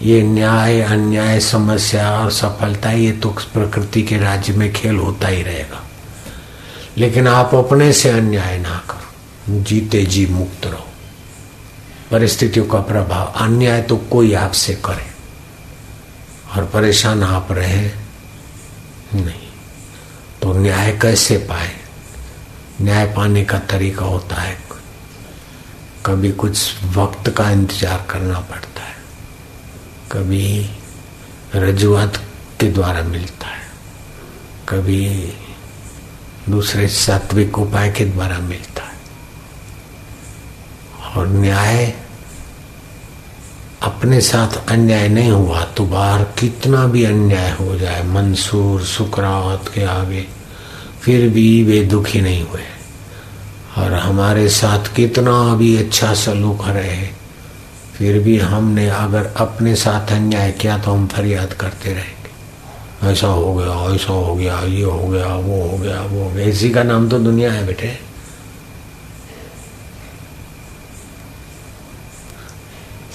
ये 0.02 0.23
न्याय, 0.23 0.81
अन्याय, 0.81 1.40
समस्या 1.40 2.21
और 2.21 2.31
सफलता 2.31 2.90
ये 2.90 3.12
तो 3.12 3.31
प्रकृति 3.31 4.02
के 4.02 4.19
राज्य 4.19 4.52
में 4.52 4.73
खेल 4.73 4.97
होता 4.97 5.28
ही 5.28 5.43
रहेगा। 5.43 5.85
लेकिन 6.99 7.28
आप 7.28 7.55
अपने 7.55 7.93
से 7.93 8.09
अन्याय 8.09 8.59
ना 8.59 8.83
करो। 8.90 9.62
जीते 9.62 10.05
जी 10.05 10.26
मुक्त 10.26 10.67
रहो। 10.67 10.88
परिस्थितियों 12.11 12.67
का 12.67 12.78
प्रभाव, 12.78 13.26
अन्याय 13.26 13.83
तो 13.83 13.97
कोई 13.97 14.35
आपसे 14.35 14.75
करे। 14.75 15.09
और 16.57 16.64
परेशान 16.64 17.23
आप 17.23 17.49
रहे, 17.52 17.90
नहीं। 19.14 19.49
तो 20.43 20.52
न्याय 20.52 20.99
कैसे 21.02 21.37
पाए? 21.37 21.76
न्याय 22.81 23.07
पाने 23.07 23.45
का 23.45 23.59
तरीका 23.59 24.05
होता 24.05 24.37
है। 24.37 24.59
कभी 26.07 26.33
कुछ 26.33 26.75
वक्त 26.85 27.31
का 27.31 27.50
इंतज़ार 27.50 28.07
करना 28.11 28.40
पड़ता 28.40 28.83
है। 28.83 28.98
कभी 30.12 30.70
रजुआत 31.54 32.16
के 32.60 32.66
द्वारा 32.72 33.02
मिलता 33.02 33.46
है, 33.46 33.66
कभी 34.68 35.32
दूसरे 36.48 36.86
सात्विक 36.88 37.58
उपाय 37.58 37.90
के 37.92 38.04
द्वारा 38.04 38.38
मिलता 38.38 38.82
है। 38.82 38.96
और 41.14 41.28
न्याय, 41.28 41.92
अपने 43.82 44.20
साथ 44.20 44.56
अन्याय 44.70 45.08
नहीं 45.08 45.30
हुआ 45.30 45.62
तो 45.76 45.84
बाहर 45.84 46.24
कितना 46.38 46.84
भी 46.86 47.04
अन्याय 47.04 47.50
हो 47.50 47.78
जाए, 47.78 48.02
मंसूर, 48.04 48.82
सुकरावत 48.82 49.70
के 49.74 49.84
आगे, 49.84 50.26
फिर 51.02 51.28
भी 51.28 51.62
वे 51.64 51.82
दुखी 51.84 52.20
नहीं 52.20 52.42
हुए। 52.42 52.64
और 53.78 53.92
हमारे 53.94 54.48
साथ 54.48 54.94
कितना 54.94 55.54
भी 55.54 55.76
अच्छा 55.76 56.14
सलूक 56.14 56.66
रहे 56.66 57.06
फिर 57.99 58.19
भी 58.19 58.38
हमने 58.38 58.88
अगर 58.88 59.26
अपने 59.37 59.76
साथ 59.76 60.12
अन्याय 60.12 60.52
किया 60.52 60.78
तो 60.78 60.90
हम 60.93 61.07
फरियाद 61.07 61.52
करते 61.52 61.93
रहेंगे। 61.93 63.12
ऐसा 63.12 63.26
हो 63.26 63.55
गया, 63.55 63.95
ऐसा 63.95 64.12
हो 64.12 64.35
गया, 64.35 64.61
ये 64.61 64.83
हो 64.83 65.09
गया, 65.09 65.35
वो 65.35 65.69
हो 65.69 65.78
गया, 65.78 66.02
वो 66.02 66.25
हो 66.25 66.31
गया। 66.31 66.47
इसी 66.47 66.71
का 66.71 66.83
नाम 66.83 67.09
तो 67.09 67.19
दुनिया 67.19 67.52
है 67.52 67.67
बेटे। 67.67 67.99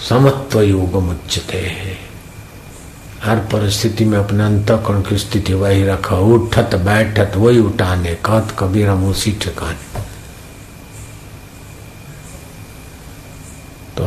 समत्व 0.09 0.61
योग 0.61 0.95
मुच्चते 0.95 1.57
है। 1.57 1.97
हर 3.23 3.37
परिस्थिति 3.37 4.05
में 4.05 4.17
अपने 4.17 4.43
अंतकरण 4.43 5.01
की 5.01 5.17
स्थिति 5.17 5.53
वही 5.53 5.83
रखा। 5.83 6.15
उठत 6.15 6.75
बैठत 6.75 7.31
वही 7.35 7.59
उठाने 7.59 8.17
कत 8.25 8.55
कबीर 8.59 8.89
हम 8.89 9.05
उसी 9.05 9.31
ठिकाने। 9.31 10.02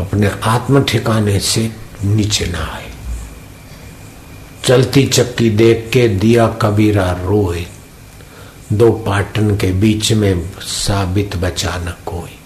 अपने 0.06 0.30
आत्म 0.42 0.84
ठिकाने 0.84 1.40
से 1.40 1.72
नीचे 2.04 2.46
ना 2.46 2.58
आए। 2.58 2.90
चलती 4.64 5.06
चक्की 5.06 5.50
देख 5.50 5.90
के 5.92 6.08
दिया 6.08 6.48
कबीरा 6.48 7.12
रोए। 7.12 7.66
दो 8.72 8.92
पाटन 8.92 9.56
के 9.56 9.72
बीच 9.72 10.12
में 10.12 10.50
साबित 10.60 11.36
बचा 11.36 11.76
न 11.76 11.94
कोई। 12.06 12.38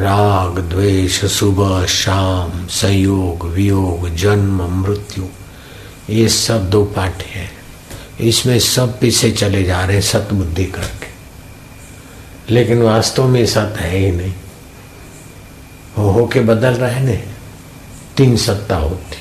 राग, 0.00 0.58
द्वेष, 0.58 1.24
सुबह, 1.24 1.86
शाम, 1.86 2.66
संयोग, 2.66 3.46
वियोग, 3.46 4.14
जन्म, 4.14 4.82
मृत्यु, 4.82 5.24
ये 6.10 6.28
सब 6.28 6.70
दो 6.70 6.84
पाठ 6.84 7.22
है। 7.22 7.50
इसमें 8.20 8.58
सब 8.58 9.00
पीछे 9.00 9.30
चले 9.30 9.64
जा 9.64 9.84
रहे 9.84 9.96
हैं 9.96 10.02
सत 10.02 10.28
बुद्धि 10.32 10.64
करके। 10.64 11.10
लेकिन 12.54 12.82
वास्तव 12.82 13.28
में 13.28 13.46
सत 13.46 13.74
है 13.80 13.98
ही 13.98 14.10
नहीं। 14.10 14.34
हो 15.98 16.10
हो 16.10 16.26
के 16.26 16.40
बदल 16.40 16.74
रहे 16.74 17.00
ने 17.00 17.26
तीन 18.16 18.36
सत्ता 18.36 18.76
होती। 18.76 19.16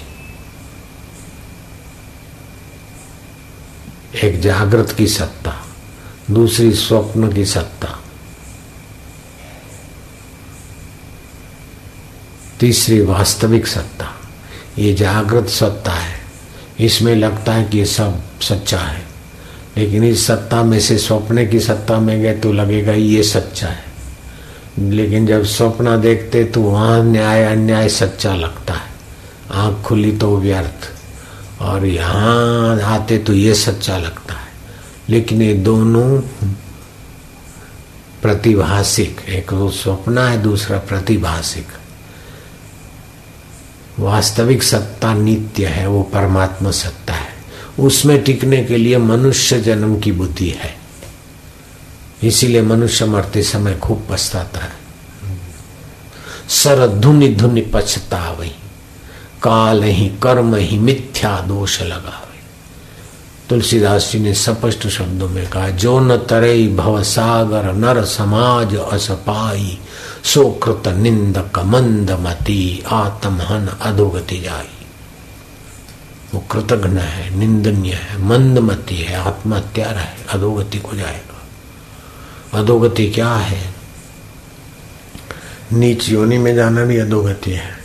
एक 4.27 4.41
जागृत 4.41 4.95
की 4.97 5.07
सत्ता, 5.07 5.65
दूसरी 6.31 6.73
स्वप्न 6.73 7.33
की 7.33 7.45
सत्ता, 7.45 7.99
तीसरी 12.59 13.01
वास्तविक 13.01 13.67
सत्ता। 13.67 14.15
ये 14.77 14.93
जागृत 14.93 15.47
सत्ता 15.47 15.91
है। 15.91 16.19
इसमें 16.79 17.15
लगता 17.15 17.53
है 17.53 17.63
कि 17.63 17.77
ये 17.77 17.85
सब 17.85 18.41
सच्चा 18.41 18.79
है। 18.79 19.05
लेकिन 19.77 20.03
इस 20.03 20.27
सत्ता 20.27 20.63
में 20.63 20.79
से 20.79 20.97
स्वप्न 20.97 21.49
की 21.51 21.59
सत्ता 21.59 21.99
में 21.99 22.21
गए 22.21 22.33
तो 22.33 22.53
लगेगा 22.53 22.93
ये 22.93 23.23
सच्चा 23.23 23.67
है। 23.67 23.88
लेकिन 24.79 25.25
जब 25.25 25.43
स्वप्न 25.43 26.01
देखते 26.01 26.43
तो 26.43 26.61
वहाँ 26.61 27.03
न्याय, 27.03 27.43
अन्याय 27.43 27.89
सच्चा 27.89 28.35
लगता 28.35 28.73
है। 28.73 28.91
आँख 29.51 29.85
खुली 29.85 30.17
तो 30.17 30.37
व्यर्थ। 30.37 30.91
और 31.61 31.85
यहाँ 31.85 32.81
आते 32.81 33.17
तो 33.17 33.33
ये 33.33 33.55
सच्चा 33.55 33.97
लगता 33.97 34.33
है। 34.33 34.49
लेकिन 35.09 35.41
ये 35.41 35.53
दोनों 35.53 36.21
प्रतिभाषिक। 38.21 39.21
एक 39.29 39.53
वो 39.53 39.71
स्वप्न 39.71 40.17
है, 40.17 40.41
दूसरा 40.41 40.77
प्रतिभाषिक। 40.77 41.67
वास्तविक 43.99 44.63
सत्ता 44.63 45.13
नित्य 45.13 45.65
है, 45.65 45.87
वो 45.87 46.03
परमात्मा 46.03 46.71
सत्ता 46.71 47.13
है। 47.13 47.33
उसमें 47.79 48.23
टिकने 48.23 48.63
के 48.63 48.77
लिए 48.77 48.97
मनुष्य 48.97 49.61
जन्म 49.61 49.99
की 49.99 50.11
बुद्धि 50.11 50.49
है। 50.49 50.78
इसीलिए 52.23 52.61
मनुष्य 52.61 53.05
मरते 53.05 53.43
समय 53.43 53.75
खूब 53.75 54.07
पछताता 54.11 54.59
है। 54.59 54.71
सर 56.49 56.87
धुनि 56.87 57.27
धुनि 57.35 57.61
पछता 57.61 58.31
वही 58.31 58.51
काल 59.43 59.83
ही, 59.83 60.09
कर्म 60.23 60.55
ही, 60.55 60.77
मिथ्या 60.79 61.39
दोष 61.39 61.81
लगा 61.81 62.25
तुलसीदास 63.49 64.09
जी 64.11 64.19
ने 64.19 64.33
स्पष्ट 64.33 64.87
शब्दों 64.87 65.29
में 65.29 65.49
कहा, 65.49 65.69
जो 65.69 65.99
न 65.99 66.17
तरे 66.17 66.67
भव 66.67 67.03
सागर, 67.03 67.73
नर 67.73 68.03
समाज 68.05 68.75
असपाई 68.75 69.77
सोकृत 70.23 70.87
निंदक 70.87 71.59
मंद 71.59 72.11
मती, 72.11 72.83
आत्महन 72.87 73.67
अधोगति 73.67 74.39
जाई। 74.39 74.69
वो 76.33 76.39
कृतघ्न 76.51 76.97
है, 76.97 77.37
निंदनीय 77.37 77.93
है 77.93 78.17
मंदमती 78.23 78.95
है, 78.95 79.15
आत्महत्या 79.15 79.89
है 79.89 80.15
अधोगति 80.29 80.77
को 80.77 80.95
जाएगा 80.95 81.28
अधोगति 82.53 83.05
क्या 83.07 83.33
है? 83.33 83.61
नीच 85.73 86.09
योनि 86.09 86.37
में 86.37 86.55
जाना 86.55 86.83
भी 86.83 86.97
अधोगति 86.97 87.51
है। 87.51 87.77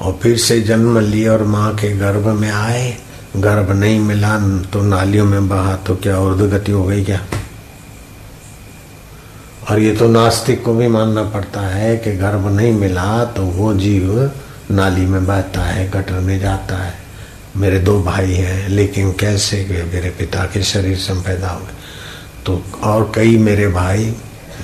और 0.00 0.18
फिर 0.22 0.36
से 0.38 0.60
जन्म 0.60 0.98
लिए 0.98 1.28
और 1.28 1.42
माँ 1.44 1.74
के 1.74 1.90
गर्भ 1.96 2.26
में 2.28 2.50
आए, 2.50 2.96
गर्भ 3.36 3.70
नहीं 3.70 3.98
मिला 4.00 4.38
तो 4.72 4.82
नालियों 4.82 5.24
में 5.24 5.48
बहा 5.48 5.76
तो 5.76 5.96
क्या 5.96 6.18
उर्दगति 6.18 6.72
हो 6.72 6.84
गई 6.84 7.04
क्या? 7.04 7.20
और 9.70 9.78
ये 9.78 9.94
तो 9.96 10.08
नास्तिक 10.08 10.64
को 10.64 10.74
भी 10.74 10.88
मानना 10.88 11.22
पड़ता 11.22 11.60
है 11.60 11.96
कि 11.96 12.12
गर्भ 12.12 12.46
नहीं 12.46 12.72
मिला 12.72 13.24
तो 13.24 13.42
वो 13.42 13.74
जीव 13.74 14.30
नाली 14.70 15.06
में 15.06 15.26
बहता 15.26 15.62
है, 15.62 15.88
गटर 15.90 16.20
में 16.20 16.38
जाता 16.40 16.76
है। 16.76 16.94
मेरे 17.56 17.78
दो 17.78 18.02
भाई 18.02 18.32
हैं, 18.32 18.68
लेकिन 18.68 19.12
कैसे 19.12 19.64
वे 19.64 19.82
मेरे 19.84 20.10
पिता 20.10 20.44
के 20.44 20.62
शरीर 20.62 20.96
से 20.98 21.14
पैदा 21.14 21.50
हुए 21.50 21.78
तो 22.50 22.80
और 22.82 23.10
कई 23.14 23.36
मेरे 23.38 23.66
भाई 23.68 24.14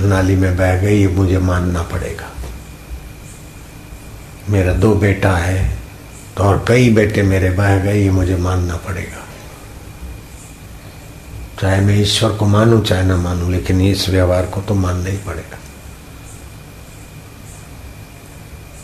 नाली 0.01 0.37
में 0.37 0.57
बह 0.57 0.77
गए, 0.77 0.95
ये 0.95 1.09
मुझे 1.09 1.39
मानना 1.39 1.83
पड़ेगा। 1.83 2.31
मेरा 4.51 4.73
दो 4.73 4.95
बेटा 4.95 5.37
है 5.37 5.79
तो 6.37 6.45
और 6.45 6.65
कई 6.69 6.91
बेटे 6.95 7.23
मेरे 7.23 7.51
बह 7.51 7.79
गए, 7.79 8.01
ये 8.01 8.11
मुझे 8.11 8.37
मानना 8.37 8.77
पड़ेगा। 8.77 9.23
चाहे 11.61 11.81
मैं 11.81 11.95
ईश्वर 11.95 12.33
को 12.37 12.47
मानूं, 12.47 12.81
चाहे 12.83 13.05
ना 13.05 13.17
मानूं, 13.17 13.51
लेकिन 13.53 13.81
इस 13.81 14.09
व्यवहार 14.09 14.47
को 14.47 14.61
तो 14.61 14.75
मानना 14.75 15.11
ही 15.11 15.17
पड़ेगा। 15.17 15.59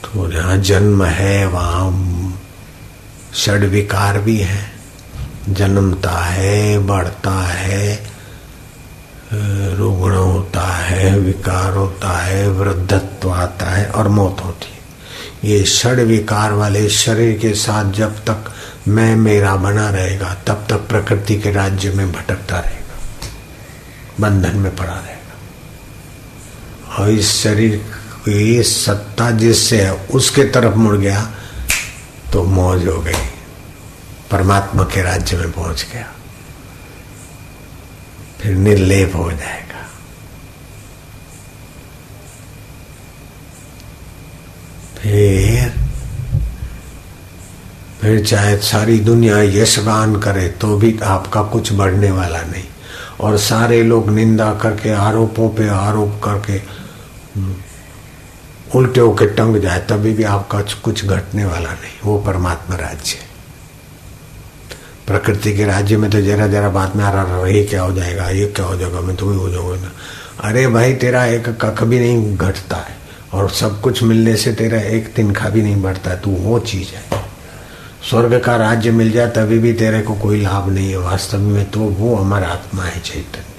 तो 0.05 0.31
जहाँ 0.33 0.57
जन्म 0.57 1.05
है, 1.05 1.47
वहाँ 1.47 2.49
षड 3.35 3.65
विकार 3.65 4.19
भी 4.19 4.39
है। 4.39 4.71
जन्मता 5.49 6.19
है, 6.21 6.79
बढ़ता 6.79 7.41
है 7.43 8.12
रुग्ण 9.33 10.13
होता 10.13 10.67
है, 10.77 11.19
विकार 11.19 11.73
होता 11.73 12.17
है, 12.19 12.49
वृद्धत्व 12.51 13.31
आता 13.31 13.67
है 13.67 13.87
और 13.87 14.09
मौत 14.09 14.41
होती 14.45 14.67
है। 14.67 14.81
ये 15.45 15.65
षड 15.65 16.01
विकार 16.01 16.53
वाले 16.53 16.89
शरीर 16.89 17.39
के 17.39 17.53
साथ 17.55 17.93
जब 17.93 18.19
तक 18.21 18.53
मैं 18.89 19.15
मेरा 19.17 19.55
बना 19.57 19.89
रहेगा, 19.91 20.35
तब 20.47 20.67
तक 20.71 20.89
प्रकृति 20.89 21.39
के 21.41 21.51
राज्य 21.53 21.91
में 21.91 22.13
भटकता 22.13 22.59
रहेगा, 22.59 22.97
बंधन 24.21 24.57
में 24.57 24.77
पड़ा 24.77 24.93
रहेगा। 24.93 25.37
और 26.97 27.11
इस 27.11 27.31
शरीर 27.43 27.77
की 28.25 28.63
सत्ता 28.63 29.31
जिससे 29.31 29.83
है, 29.83 29.93
उसके 29.93 30.45
तरफ़ 30.45 30.75
मुड़ 30.75 30.97
गया 30.97 31.23
तो 32.33 32.43
मौज 32.45 32.87
हो 32.89 33.01
गई, 33.01 33.27
परमात्मा 34.31 34.85
के 34.85 35.03
राज्य 35.03 35.37
में 35.37 35.51
पहुँच 35.53 35.87
गया। 35.93 36.07
फिर 38.43 38.55
निर्लेप 38.55 39.17
हो 39.17 39.31
जाएगा। 39.31 39.81
फिर 44.99 45.81
फिर 48.01 48.25
चाहे 48.25 48.57
सारी 48.57 48.99
दुनिया 49.01 49.41
यशगान 49.43 50.17
करे 50.21 50.49
तो 50.61 50.77
भी 50.77 50.99
आपका 51.05 51.43
कुछ 51.43 51.73
बढ़ने 51.73 52.11
वाला 52.11 52.41
नहीं। 52.43 52.65
और 53.21 53.37
सारे 53.39 53.83
लोग 53.83 54.11
निंदा 54.11 54.53
करके, 54.55 54.91
आरोपों 54.91 55.49
पे 55.49 55.69
आरोप 55.69 56.21
करके, 56.25 56.61
उल्टे 58.75 59.01
होके 59.01 59.27
टंग 59.27 59.57
जाए, 59.57 59.79
तभी 59.81 60.13
भी 60.13 60.23
आपका 60.23 60.61
कुछ 60.83 61.05
घटने 61.05 61.45
वाला 61.45 61.73
नहीं। 61.73 61.99
वो 62.05 62.19
परमात्मा 62.19 62.77
राज्य 62.77 63.19
है। 63.19 63.32
प्रकृति 65.07 65.53
के 65.57 65.65
राज्य 65.65 65.97
में 65.97 66.11
तो 66.11 66.21
जरा 66.21 66.47
जरा 66.47 66.69
बात 66.69 66.97
में 66.97 67.05
आ 67.05 67.11
रहा 67.11 67.47
ये 67.47 67.63
क्या 67.65 67.83
हो 67.83 67.93
जाएगा, 67.93 68.29
ये 68.29 68.47
क्या 68.47 68.67
हो 68.67 68.77
जाएगा, 68.77 69.01
मैं 69.01 69.17
तुम्हें 69.17 69.39
हो 69.39 69.49
जाऊँगा 69.51 69.77
ना। 69.77 69.93
अरे 70.49 70.67
भाई, 70.67 70.95
तेरा 70.95 71.25
एक 71.27 71.49
कख 71.63 71.83
भी 71.85 71.99
नहीं 71.99 72.37
घटता 72.37 72.77
है, 72.77 72.97
और 73.33 73.51
सब 73.51 73.81
कुछ 73.81 74.03
मिलने 74.03 74.37
से 74.37 74.53
तेरा 74.53 74.81
एक 74.81 75.13
तिनखा 75.15 75.49
भी 75.49 75.63
नहीं 75.63 75.83
बढ़ता 75.83 76.15
तू 76.17 76.31
वो 76.31 76.59
चीज़ 76.59 76.89
है। 76.89 77.21
स्वर्ग 78.11 78.41
का 78.41 78.57
राज्य 78.57 78.91
मिल 78.91 79.11
जाए, 79.11 79.31
तभी 79.31 79.59
भी 79.59 79.73
तेरे 79.73 80.01
को 80.03 80.15
कोई 80.15 80.41
लाभ 80.41 80.69
नहीं 80.69 80.91
है, 80.91 80.99
वास्तव 80.99 81.39
में 81.39 81.71
तो 81.71 81.81
वो 81.81 82.15
हमारा 82.17 82.49
आत्मा 82.49 82.85
है, 82.85 83.01
चैतन्य। 83.01 83.52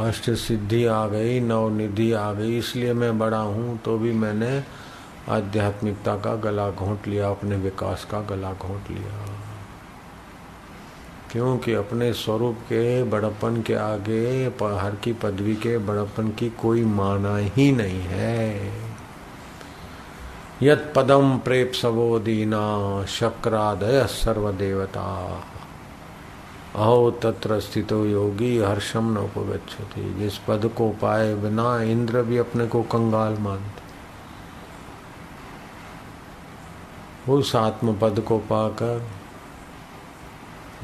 अष्ट 0.00 0.30
सिद्धि 0.30 0.84
आ 0.86 1.06
गई, 1.06 1.40
नवनिधि 1.40 2.12
आ 2.12 2.32
गई, 2.32 2.58
इसलिए 2.58 2.92
मैं 2.92 3.18
बड़ा 3.18 3.38
हूँ 3.38 3.78
तो 3.78 3.98
भी 3.98 4.12
मैंने 4.12 4.64
आध्यात्मिकता 5.28 6.16
का 6.16 6.34
गला 6.36 6.70
घोंट 6.70 7.06
लिया, 7.06 7.30
अपने 7.30 7.56
विकास 7.56 8.06
का 8.10 8.20
गला 8.20 8.52
घोंट 8.52 8.90
लिया। 8.90 9.24
क्योंकि 11.32 11.74
अपने 11.74 12.12
स्वरूप 12.12 12.56
के 12.56 13.02
बड़प्पन 13.02 13.62
के 13.62 13.74
आगे, 13.74 14.46
हर 14.62 14.94
की 14.94 15.12
पदवी 15.12 15.54
के 15.54 15.78
बड़प्पन 15.78 16.28
की 16.28 16.50
कोई 16.50 16.84
माना 16.84 17.36
ही 17.36 17.72
नहीं 17.72 18.00
है। 18.00 18.72
यत 20.62 20.92
पदम 20.96 21.38
प्रेप 21.38 21.72
सवो 21.72 22.18
दीना 22.18 23.04
शक्रादय 23.06 24.06
सर्वदेवता। 24.06 25.06
अहो 26.76 27.10
तत्र 27.22 27.58
स्थितो 27.60 28.04
योगी 28.06 28.58
हर्षम 28.58 29.12
न 29.12 29.18
उपगछति 29.18 30.02
जिस 30.14 30.36
पद 30.38 30.70
को 30.76 30.90
पाए 30.92 31.34
बिना 31.34 31.82
इंद्र 31.82 32.22
भी 32.22 32.38
अपने 32.38 32.66
को 32.66 32.82
कंगाल 32.82 33.38
मानते। 33.38 33.88
उस 37.32 37.54
आत्म 37.56 37.94
पद 37.98 38.20
को 38.20 38.38
पाकर 38.38 39.02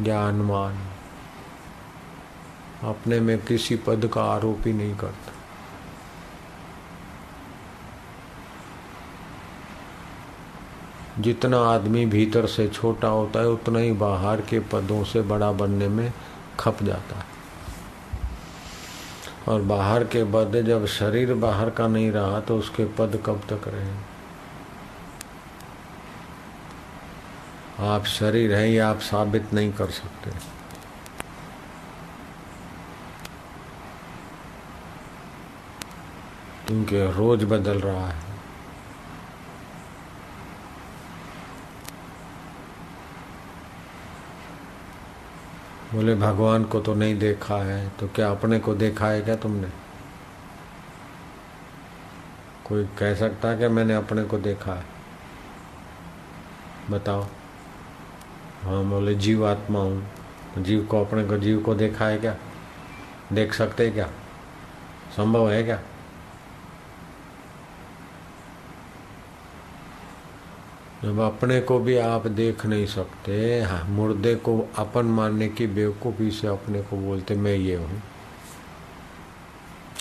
ज्ञानवान, 0.01 0.77
अपने 2.85 3.20
में 3.20 3.38
किसी 3.44 3.77
पद 3.77 4.11
का 4.14 4.22
आरोप 4.25 4.66
ही 4.66 4.72
नहीं 4.72 4.96
करता। 4.96 5.33
जितना 11.18 11.59
आदमी 11.59 12.07
भीतर 12.07 12.46
से 12.46 12.68
छोटा 12.68 13.09
होता 13.09 13.40
है, 13.40 13.48
उतना 13.48 13.79
ही 13.79 13.92
बाहर 13.92 14.40
के 14.40 14.61
पदों 14.61 15.05
से 15.05 15.22
बड़ा 15.22 15.52
बनने 15.52 15.88
में 15.88 16.12
खप 16.61 16.83
जाता 16.83 17.16
है। 17.16 17.24
और 19.48 19.62
बाहर 19.62 20.05
के 20.05 20.24
पद 20.24 20.62
जब 20.66 20.87
शरीर 20.87 21.35
बाहर 21.35 21.70
का 21.70 21.88
नहीं 21.88 22.11
रहा 22.11 22.40
तो 22.40 22.59
उसके 22.59 22.85
पद 22.85 23.22
कब 23.26 23.40
तक 23.40 23.68
रहे? 23.68 24.16
आप 27.88 28.05
शरीर 28.05 28.55
है, 28.55 28.72
ये 28.72 28.79
आप 28.79 28.98
साबित 28.98 29.55
नहीं 29.55 29.72
कर 29.72 29.87
सकते। 29.87 30.31
क्योंकि 36.66 37.12
रोज 37.12 37.44
बदल 37.44 37.81
रहा 37.81 38.09
है। 38.09 38.36
बोले, 45.97 46.15
भगवान 46.15 46.65
को 46.65 46.81
तो 46.81 46.95
नहीं 46.95 47.19
देखा 47.19 47.57
है 47.57 47.89
तो 47.89 48.09
क्या 48.09 48.31
अपने 48.31 48.59
को 48.59 48.75
देखा 48.75 49.09
है 49.09 49.23
क्या 49.23 49.37
तुमने? 49.37 49.69
कोई 52.65 52.85
कह 52.85 53.15
सकता 53.15 53.49
है 53.49 53.59
कि 53.59 53.69
मैंने 53.69 53.95
अपने 53.95 54.25
को 54.25 54.39
देखा 54.39 54.73
है? 54.73 54.85
बताओ। 56.91 57.23
हाँ 58.63 58.85
बोले, 58.85 59.15
जीव 59.15 59.47
आत्मा 59.47 59.81
हूँ। 59.81 60.07
जीव 60.59 60.85
को, 60.85 61.05
अपने 61.05 61.25
को, 61.25 61.39
जीव 61.39 61.63
को 61.63 61.75
देखा 61.75 62.07
है 62.07 62.19
क्या? 62.19 62.37
देख 63.33 63.53
सकते 63.53 63.91
क्या? 63.91 64.07
संभव 65.17 65.51
है 65.51 65.63
क्या? 65.63 65.81
जब 71.07 71.19
अपने 71.19 71.61
को 71.61 71.79
भी 71.79 71.97
आप 71.97 72.27
देख 72.27 72.66
नहीं 72.66 72.87
सकते 72.87 73.61
हाँ 73.61 73.85
मुर्दे 73.85 74.35
को 74.35 74.69
अपन 74.77 75.05
मानने 75.05 75.49
की 75.49 75.66
बेवकूफ़ी 75.66 76.31
से 76.31 76.47
अपने 76.47 76.83
को 76.83 76.97
बोलते, 76.97 77.35
मैं 77.35 77.55
ये 77.55 77.77
हूँ। 77.77 78.03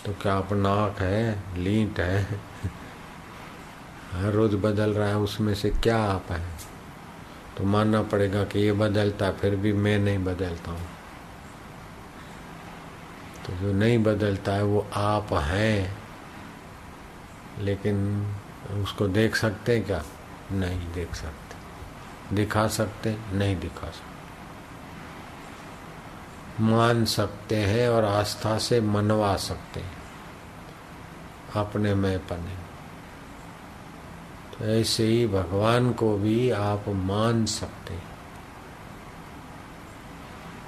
तो 0.05 0.13
क्या 0.21 0.33
आप 0.33 0.53
नाक 0.53 0.99
है, 0.99 1.43
लीट 1.57 1.99
है? 1.99 2.39
हर 4.11 4.31
रोज 4.31 4.55
बदल 4.55 4.93
रहा 4.93 5.09
है, 5.09 5.17
उसमें 5.17 5.53
से 5.55 5.69
क्या 5.69 5.97
आप 5.97 6.31
है? 6.31 6.41
तो 7.57 7.63
मानना 7.63 8.01
पड़ेगा 8.01 8.43
कि 8.43 8.59
ये 8.59 8.71
बदलता 8.71 9.31
फिर 9.31 9.55
भी 9.55 9.73
मैं 9.73 9.99
नहीं 9.99 10.19
बदलता 10.19 10.71
हूँ। 10.71 10.87
तो 13.45 13.53
जो 13.53 13.73
नहीं 13.73 14.03
बदलता 14.03 14.51
है, 14.51 14.63
वो 14.63 14.87
आप 14.93 15.33
हैं। 15.33 15.97
लेकिन 17.59 18.25
उसको 18.81 19.07
देख 19.07 19.35
सकते 19.35 19.75
हैं 19.75 19.85
क्या? 19.85 20.03
नहीं 20.51 20.93
देख 20.93 21.15
सकते। 21.15 21.55
दिखा 22.35 22.67
सकते, 22.67 23.17
नहीं 23.31 23.59
दिखा 23.59 23.87
सकते। 23.87 24.15
मान 26.63 27.05
सकते 27.05 27.55
हैं 27.55 27.89
और 27.89 28.05
आस्था 28.05 28.57
से 28.57 28.81
मनवा 28.81 29.37
सकते 29.37 29.79
हैं। 29.79 29.97
अपने 31.55 31.95
में 31.95 32.27
पने। 32.27 32.65
तो 34.57 34.65
ऐसे 34.65 35.05
ही 35.05 35.27
भगवान 35.27 35.93
को 35.93 36.17
भी 36.17 36.51
आप 36.51 36.83
मान 36.87 37.45
सकते 37.45 38.15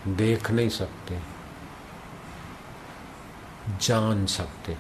देख 0.08 0.52
नहीं 0.52 0.70
सकते। 0.70 1.20
जान 3.82 4.26
सकते। 4.26 4.78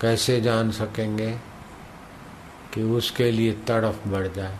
कैसे 0.00 0.40
जान 0.40 0.70
सकेंगे? 0.70 1.38
कि 2.76 2.82
उसके 2.84 3.30
लिए 3.30 3.52
तड़प 3.68 4.02
बढ़ 4.06 4.26
जाए। 4.28 4.58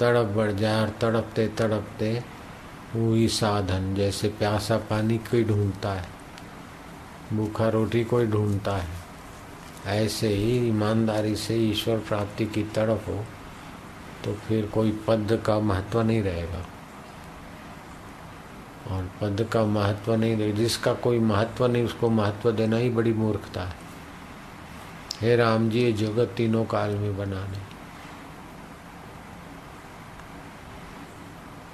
तड़प 0.00 0.26
बढ़ 0.26 0.50
जाए 0.52 0.80
और 0.80 0.90
तड़पते 1.00 1.46
तड़पते 1.58 2.12
वही 2.96 3.28
साधन, 3.30 3.94
जैसे 3.94 4.28
प्यासा 4.30 4.76
पानी 4.90 5.18
कोई 5.20 5.44
ढूंढता 5.44 5.92
है, 5.92 6.06
भूखा 7.32 7.68
रोटी 7.68 8.04
कोई 8.04 8.26
ढूंढता 8.26 8.76
है, 8.76 8.88
ऐसे 9.86 10.28
ही 10.28 10.56
ईमानदारी 10.68 11.36
से 11.36 11.56
ईश्वर 11.62 11.98
प्राप्ति 11.98 12.46
की 12.46 12.62
तड़प 12.74 13.04
हो 13.08 13.24
तो 14.24 14.32
फिर 14.40 14.66
कोई 14.66 14.92
पद 15.08 15.40
का 15.46 15.58
महत्व 15.60 16.02
नहीं 16.02 16.22
रहेगा। 16.22 16.64
और 18.90 19.10
पद 19.20 19.48
का 19.52 19.64
महत्व 19.64 20.14
नहीं, 20.14 20.52
जिसका 20.54 20.92
कोई 20.94 21.18
महत्व 21.20 21.66
नहीं, 21.66 21.84
उसको 21.84 22.10
महत्व 22.10 22.52
देना 22.52 22.76
ही 22.76 22.90
बड़ी 22.90 23.12
मूर्खता 23.12 23.62
है। 23.62 23.83
हे 25.24 25.36
राम 25.36 25.68
जी 25.70 25.82
ये 25.82 25.92
जगत 25.92 26.34
तीनों 26.36 26.64
काल 26.64 26.90
में 26.90 27.16
बनाने 27.16 27.58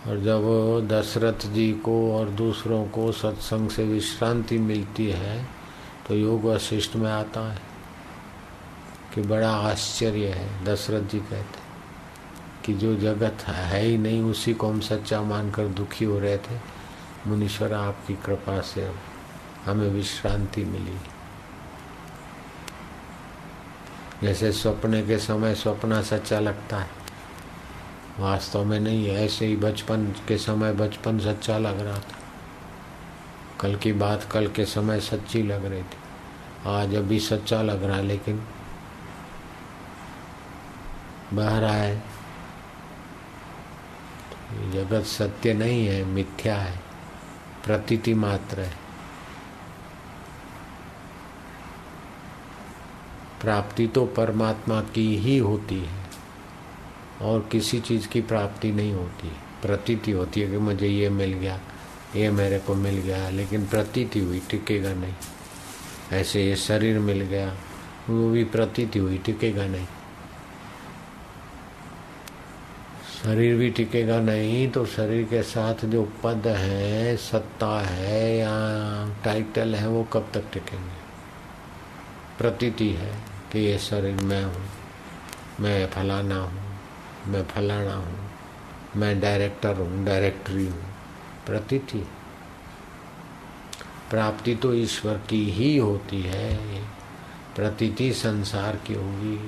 और 0.07 0.21
जब 0.21 0.89
दशरथ 0.89 1.47
जी 1.47 1.73
को 1.73 1.95
और 2.19 2.29
दूसरों 2.29 2.85
को 2.89 3.11
सत्संग 3.13 3.71
से 3.71 3.85
विश्रांति 3.85 4.59
मिलती 4.59 5.09
है 5.11 5.45
तो 6.09 6.15
योग 6.15 6.45
वशिष्ठ 6.45 6.97
में 6.97 7.11
आता 7.11 7.41
है, 7.53 7.59
कि 9.15 9.23
बड़ा 9.23 9.51
आश्चर्य 9.51 10.29
है, 10.29 10.65
दशरथ 10.65 11.11
जी 11.11 11.19
कहते, 11.21 11.59
कि 12.65 12.75
जो 12.75 12.95
जगत 12.97 13.45
है 13.49 13.83
ही 13.83 13.99
नहीं, 13.99 14.23
उसी 14.23 14.55
को 14.55 14.69
हम 14.69 14.81
सच्चा 14.81 15.23
मानकर 15.23 15.69
दुखी 15.69 16.05
हो 16.05 16.19
रहे 16.19 16.39
थे। 16.39 16.59
मुनीश्वर, 17.27 17.73
आपकी 17.73 18.15
कृपा 18.15 18.61
से 18.61 18.91
हमें 19.65 19.89
विश्रांति 19.89 20.65
मिली। 20.65 20.99
जैसे 24.23 24.53
सपने 24.53 25.03
के 25.03 25.19
समय 25.19 25.55
सपना 25.55 26.03
सच्चा 26.03 26.41
लगता 26.41 26.79
है। 26.79 26.91
वास्तव 28.19 28.65
में 28.65 28.81
नहीं 28.81 29.09
है 29.09 29.25
ऐसे 29.25 29.47
ही 29.47 29.57
बचपन 29.57 30.07
के 30.29 30.39
समय 30.39 30.73
बचपन 30.73 31.19
सच्चा 31.19 31.59
लग 31.59 31.81
रहा 31.81 31.99
था। 31.99 32.19
कल 33.61 33.77
की 33.77 33.93
बात 33.93 34.29
कल 34.33 34.49
के 34.49 34.65
समय 34.65 35.01
सच्ची 35.01 35.43
लग 35.43 35.65
रही 35.65 35.83
थी। 35.83 35.97
आज 36.67 36.95
अभी 36.95 37.21
सच्चा 37.21 37.63
लग 37.63 37.85
रहा 37.85 37.97
है, 37.97 38.03
लेकिन 38.03 38.47
बह 41.33 41.59
रहा 41.59 41.75
है। 41.75 42.03
जगत 44.73 45.05
सत्य 45.05 45.55
नहीं 45.55 45.87
है, 45.87 46.05
मिथ्या 46.05 46.57
है। 46.57 46.81
प्रतीति 47.65 48.15
मात्र 48.15 48.61
है। 48.61 48.80
प्राप्ति 53.41 53.87
तो 53.87 54.07
परमात्मा 54.07 54.81
की 54.81 55.17
ही 55.17 55.39
होती 55.39 55.79
है 55.79 56.05
और 57.23 57.49
किसी 57.53 57.81
चीज़ 57.81 58.09
की 58.09 58.21
प्राप्ति 58.21 58.73
नहीं 58.73 58.93
होती। 58.93 59.29
प्रतीति 59.63 60.11
होती 60.11 60.41
है 60.41 60.51
कि 60.51 60.57
मुझे 60.57 60.89
ये 60.89 61.11
मिल 61.11 61.33
गया, 61.33 61.61
ये 62.17 62.31
मेरे 62.31 62.59
को 62.59 62.75
मिल 62.75 62.95
गया, 62.95 63.31
लेकिन 63.31 63.67
प्रतीति 63.67 64.21
हुई, 64.21 64.43
टिकेगा 64.51 64.93
नहीं। 64.93 65.15
ऐसे 66.13 66.47
ये 66.47 66.57
शरीर 66.57 66.99
मिल 66.99 67.21
गया, 67.21 67.57
वो 68.11 68.31
भी 68.31 68.45
प्रतीति 68.45 68.99
हुई, 68.99 69.19
टिकेगा 69.19 69.67
नहीं। 69.67 69.87
शरीर 73.25 73.57
भी 73.57 73.71
टिकेगा 73.71 74.21
नहीं 74.21 74.71
तो 74.71 74.87
शरीर 74.87 75.25
के 75.25 75.43
साथ 75.43 75.75
जो 75.85 76.13
पद 76.25 76.43
है, 76.47 77.17
सत्ता 77.17 77.81
है 77.81 78.37
या 78.37 78.51
टाइटल 79.25 79.75
है, 79.75 79.89
वो 79.89 80.05
कब 80.05 80.31
तक 80.35 80.45
टिकेंगे? 80.53 81.01
प्रतीति 82.39 82.89
है। 82.89 83.30
कि 83.53 83.59
ये 83.59 83.79
शरीर 83.79 84.21
मैं 84.23 84.43
हूँ, 84.45 84.63
मैं 85.61 85.87
फलाना 85.91 86.37
हूँ, 86.37 86.63
मैं 87.27 87.43
फलाना 87.47 87.95
हूँ, 87.95 88.31
मैं 88.97 89.21
डायरेक्टर 89.21 89.77
हूँ 89.77 90.05
डायरेक्टरी 90.05 90.67
हूँ, 90.67 90.85
प्रतीति 91.47 92.07
प्राप्ति 94.11 94.55
तो 94.55 94.73
ईश्वर 94.75 95.21
की 95.31 95.45
ही 95.51 95.77
होती 95.77 96.21
है, 96.23 96.83
प्रतीति 97.57 98.13
संसार 98.13 98.77
की 98.77 98.95
होगी। 98.95 99.39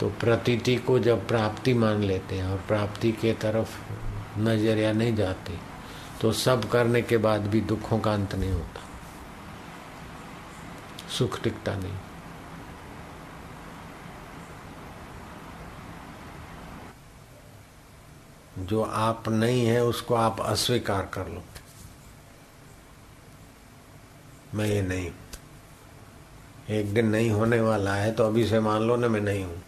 तो 0.00 0.08
प्रतीति 0.20 0.76
को 0.76 0.98
जब 0.98 1.26
प्राप्ति 1.28 1.74
मान 1.74 2.02
लेते 2.02 2.36
हैं 2.36 2.44
और 2.44 2.58
प्राप्ति 2.68 3.12
के 3.12 3.32
तरफ़ 3.32 3.76
नज़रिया 4.38 4.92
नहीं 4.92 5.14
जाती 5.16 5.58
तो 6.20 6.32
सब 6.32 6.70
करने 6.70 7.02
के 7.02 7.16
बाद 7.16 7.40
भी 7.40 7.60
दुखों 7.60 7.98
का 7.98 8.12
अंत 8.14 8.34
नहीं 8.34 8.52
होता। 8.52 8.80
सुख 11.08 11.42
टिकता 11.42 11.74
नहीं। 11.74 11.94
जो 18.66 18.82
आप 18.82 19.28
नहीं 19.28 19.66
है, 19.66 19.84
उसको 19.84 20.14
आप 20.14 20.40
अस्वीकार 20.40 21.06
कर 21.06 21.28
लो। 21.28 21.42
मैं 24.54 24.66
ये 24.66 24.82
नहीं 24.82 25.12
एक 26.70 26.94
दिन 26.94 27.06
नहीं 27.06 27.30
होने 27.30 27.60
वाला 27.60 27.94
है 27.94 28.12
तो 28.12 28.24
अभी 28.24 28.46
से 28.46 28.60
मान 28.60 28.82
लो 28.82 28.96
ना 28.96 29.08
मैं 29.08 29.20
नहीं 29.20 29.44
हूँ। 29.44 29.62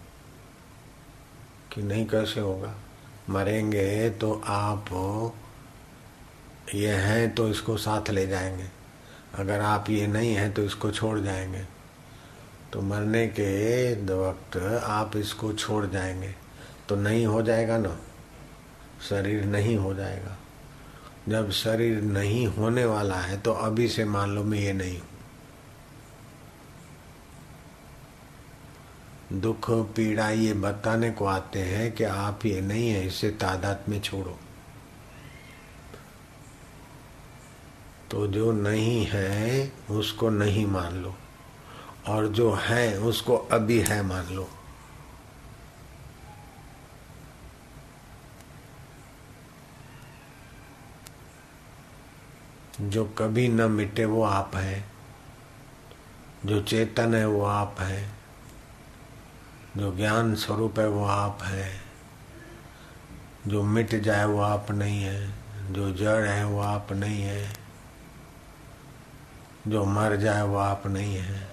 कि 1.73 1.83
नहीं 1.83 2.07
कैसे 2.07 2.41
होगा? 2.41 2.75
मरेंगे 3.31 4.11
तो 4.11 4.43
आप 4.47 4.85
ये 6.75 6.93
हैं 6.93 7.35
तो 7.35 7.49
इसको 7.49 7.77
साथ 7.77 8.11
ले 8.11 8.27
जाएँगे। 8.27 8.65
अगर 9.35 9.61
आप 9.61 9.91
ये 9.91 10.07
नहीं 10.07 10.35
हैं 10.35 10.53
तो 10.53 10.63
इसको 10.63 10.91
छोड़ 10.91 11.19
जाएँगे। 11.21 11.63
तो 12.73 12.81
मरने 12.83 13.27
के 13.29 14.15
वक्त 14.15 14.57
आप 14.85 15.17
इसको 15.17 15.53
छोड़ 15.53 15.87
जाएँगे। 15.87 16.35
तो 16.89 16.97
नहीं 16.97 17.27
हो 17.27 17.43
जाएगा 17.43 17.79
ना? 17.79 17.97
शरीर 19.09 19.45
नहीं 19.45 19.77
हो 19.77 19.95
जाएगा। 19.95 20.37
जब 21.29 21.51
शरीर 21.51 22.01
नहीं 22.03 22.47
होने 22.47 22.85
वाला 22.85 23.17
है 23.17 23.41
तो 23.41 23.53
अभी 23.53 23.89
से 23.89 24.05
मान 24.05 24.35
लो 24.35 24.43
मैं 24.45 24.59
ये 24.59 24.73
नहीं 24.73 24.99
हूँ। 24.99 25.09
दुख, 29.33 29.71
पीड़ा 29.71 30.29
ये 30.31 30.53
बताने 30.55 31.11
को 31.11 31.25
आते 31.25 31.59
हैं 31.59 31.93
कि 31.93 32.05
आप 32.05 32.47
ये 32.47 32.61
नहीं 32.61 32.89
है, 32.89 33.07
इसे 33.07 33.31
तादाद 33.31 33.85
में 33.89 34.01
छोड़ो। 34.01 34.39
तो 38.11 38.27
जो 38.27 38.53
नहीं 38.53 39.07
है, 39.11 39.73
उसको 39.91 40.31
नहीं 40.31 40.67
मान 40.67 40.95
लो। 40.95 41.17
और 42.09 42.29
जो 42.29 42.53
है, 42.53 42.99
उसको 42.99 43.37
अभी 43.37 43.81
है 43.81 44.03
मान 44.03 44.27
लो। 44.27 44.51
जो 52.81 53.05
कभी 53.05 53.49
न 53.49 53.61
मिटे, 53.61 54.05
वो 54.05 54.25
आप 54.25 54.57
हैं। 54.57 54.93
जो 56.47 56.63
चेतन 56.63 57.15
है, 57.15 57.27
वो 57.27 57.45
आप 57.45 57.77
हैं। 57.79 58.19
जो 59.77 59.97
ज्ञान 59.97 60.35
स्वरूप 60.35 60.79
है, 60.79 60.89
वो 60.89 61.05
आप 61.05 61.39
हैं। 61.43 61.85
जो 63.47 63.63
मिट 63.63 63.95
जाए, 63.95 64.25
वो 64.25 64.41
आप 64.41 64.71
नहीं 64.71 65.03
है। 65.03 65.35
जो 65.73 65.93
जड़ 65.93 66.29
है, 66.29 66.45
वो 66.45 66.61
आप 66.61 66.93
नहीं 66.93 67.23
है। 67.23 67.66
जो 69.69 69.85
मर 69.85 70.17
जाए 70.17 70.43
वो 70.43 70.57
आप 70.57 70.87
नहीं 70.87 71.17
है। 71.17 71.49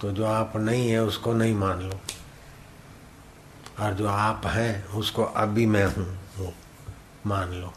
तो 0.00 0.12
जो 0.12 0.24
आप 0.24 0.56
नहीं 0.56 0.90
है, 0.90 1.02
उसको 1.02 1.32
नहीं 1.32 1.54
मान 1.54 1.80
लो। 1.80 2.00
और 3.80 3.94
जो 3.94 4.08
आप 4.08 4.42
हैं, 4.46 4.86
उसको 4.86 5.24
अभी 5.24 5.66
मैं 5.66 5.84
हूँ, 5.84 6.18
वो 6.38 6.52
मान 7.26 7.52
लो। 7.52 7.72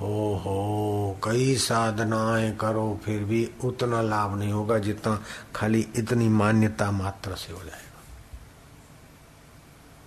ओहो, 0.00 1.20
कई 1.24 1.56
साधनाएँ 1.56 2.56
करो, 2.56 3.00
फिर 3.04 3.24
भी 3.24 3.50
उतना 3.64 4.02
लाभ 4.02 4.38
नहीं 4.38 4.52
होगा 4.52 4.78
जितना 4.78 5.22
खाली 5.54 5.88
इतनी 5.96 6.28
मान्यता 6.28 6.90
मात्र 6.90 7.34
से 7.34 7.52
हो 7.52 7.58
जाएगा। 7.58 8.02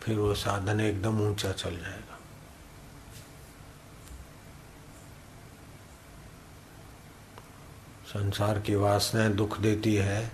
फिर 0.04 0.18
वो 0.18 0.34
साधन 0.34 0.80
एकदम 0.80 1.22
ऊँचा 1.22 1.52
चल 1.52 1.72
जाएगा। 1.72 2.09
संसार 8.10 8.60
की 8.60 8.76
वासनाएँ 8.76 9.30
दुख 9.30 9.60
देती 9.60 9.96
है, 9.96 10.32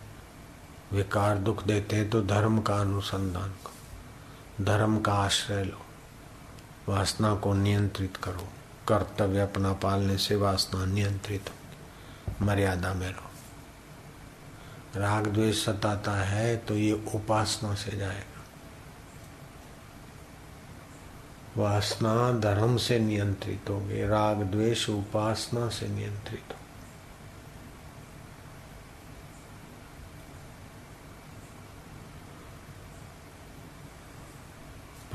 विकार 0.94 1.38
दुख 1.38 1.64
देते 1.64 1.96
हैं 1.96 2.10
तो 2.10 2.22
धर्म 2.22 2.62
का 2.62 2.76
अनुसंधान 2.76 3.50
करो। 3.50 4.66
धर्म 4.66 5.00
का 5.00 5.14
आश्रय 5.14 5.64
लो। 5.64 5.82
वासना 6.90 7.36
को 7.36 7.54
नियंत्रित 7.54 8.18
करो। 8.18 8.48
कर्तव्य 8.88 9.40
अपना 9.40 9.74
पालने 9.74 10.18
से 10.18 10.36
वासना 10.36 10.86
नियंत्रित 10.86 11.50
हो 11.50 12.46
मर्यादा 12.46 12.94
में 12.94 13.10
रहो। 13.10 13.30
राग 15.00 15.28
द्वेष 15.28 15.66
सताता 15.66 16.12
है 16.12 16.58
तो 16.58 16.78
ये 16.78 16.92
उपासना 17.16 17.76
से 17.76 17.98
जाएगा। 17.98 18.44
वासना 21.58 22.40
धर्म 22.40 22.78
से 22.78 23.00
नियंत्रित 23.00 23.70
होगी। 23.70 24.08
राग 24.08 24.38
द्वेष 24.38 24.90
उपासना 24.90 25.70
से 25.70 25.88
नियंत्रित 25.88 26.54
हो 26.54 26.65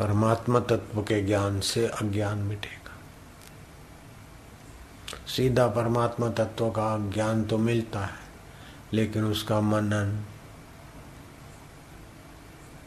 परमात्मा 0.01 0.61
तत्व 0.61 1.03
के 1.03 1.23
ज्ञान 1.23 1.61
से 1.61 1.87
अज्ञान 1.87 2.39
मिटेगा। 2.39 2.79
सीधा 5.27 5.67
परमात्मा 5.67 6.29
तत्व 6.29 6.71
का 6.71 7.11
ज्ञान 7.11 7.45
तो 7.45 7.59
मिलता 7.59 8.01
है, 8.01 8.19
लेकिन 8.93 9.25
उसका 9.25 9.61
मनन 9.61 10.25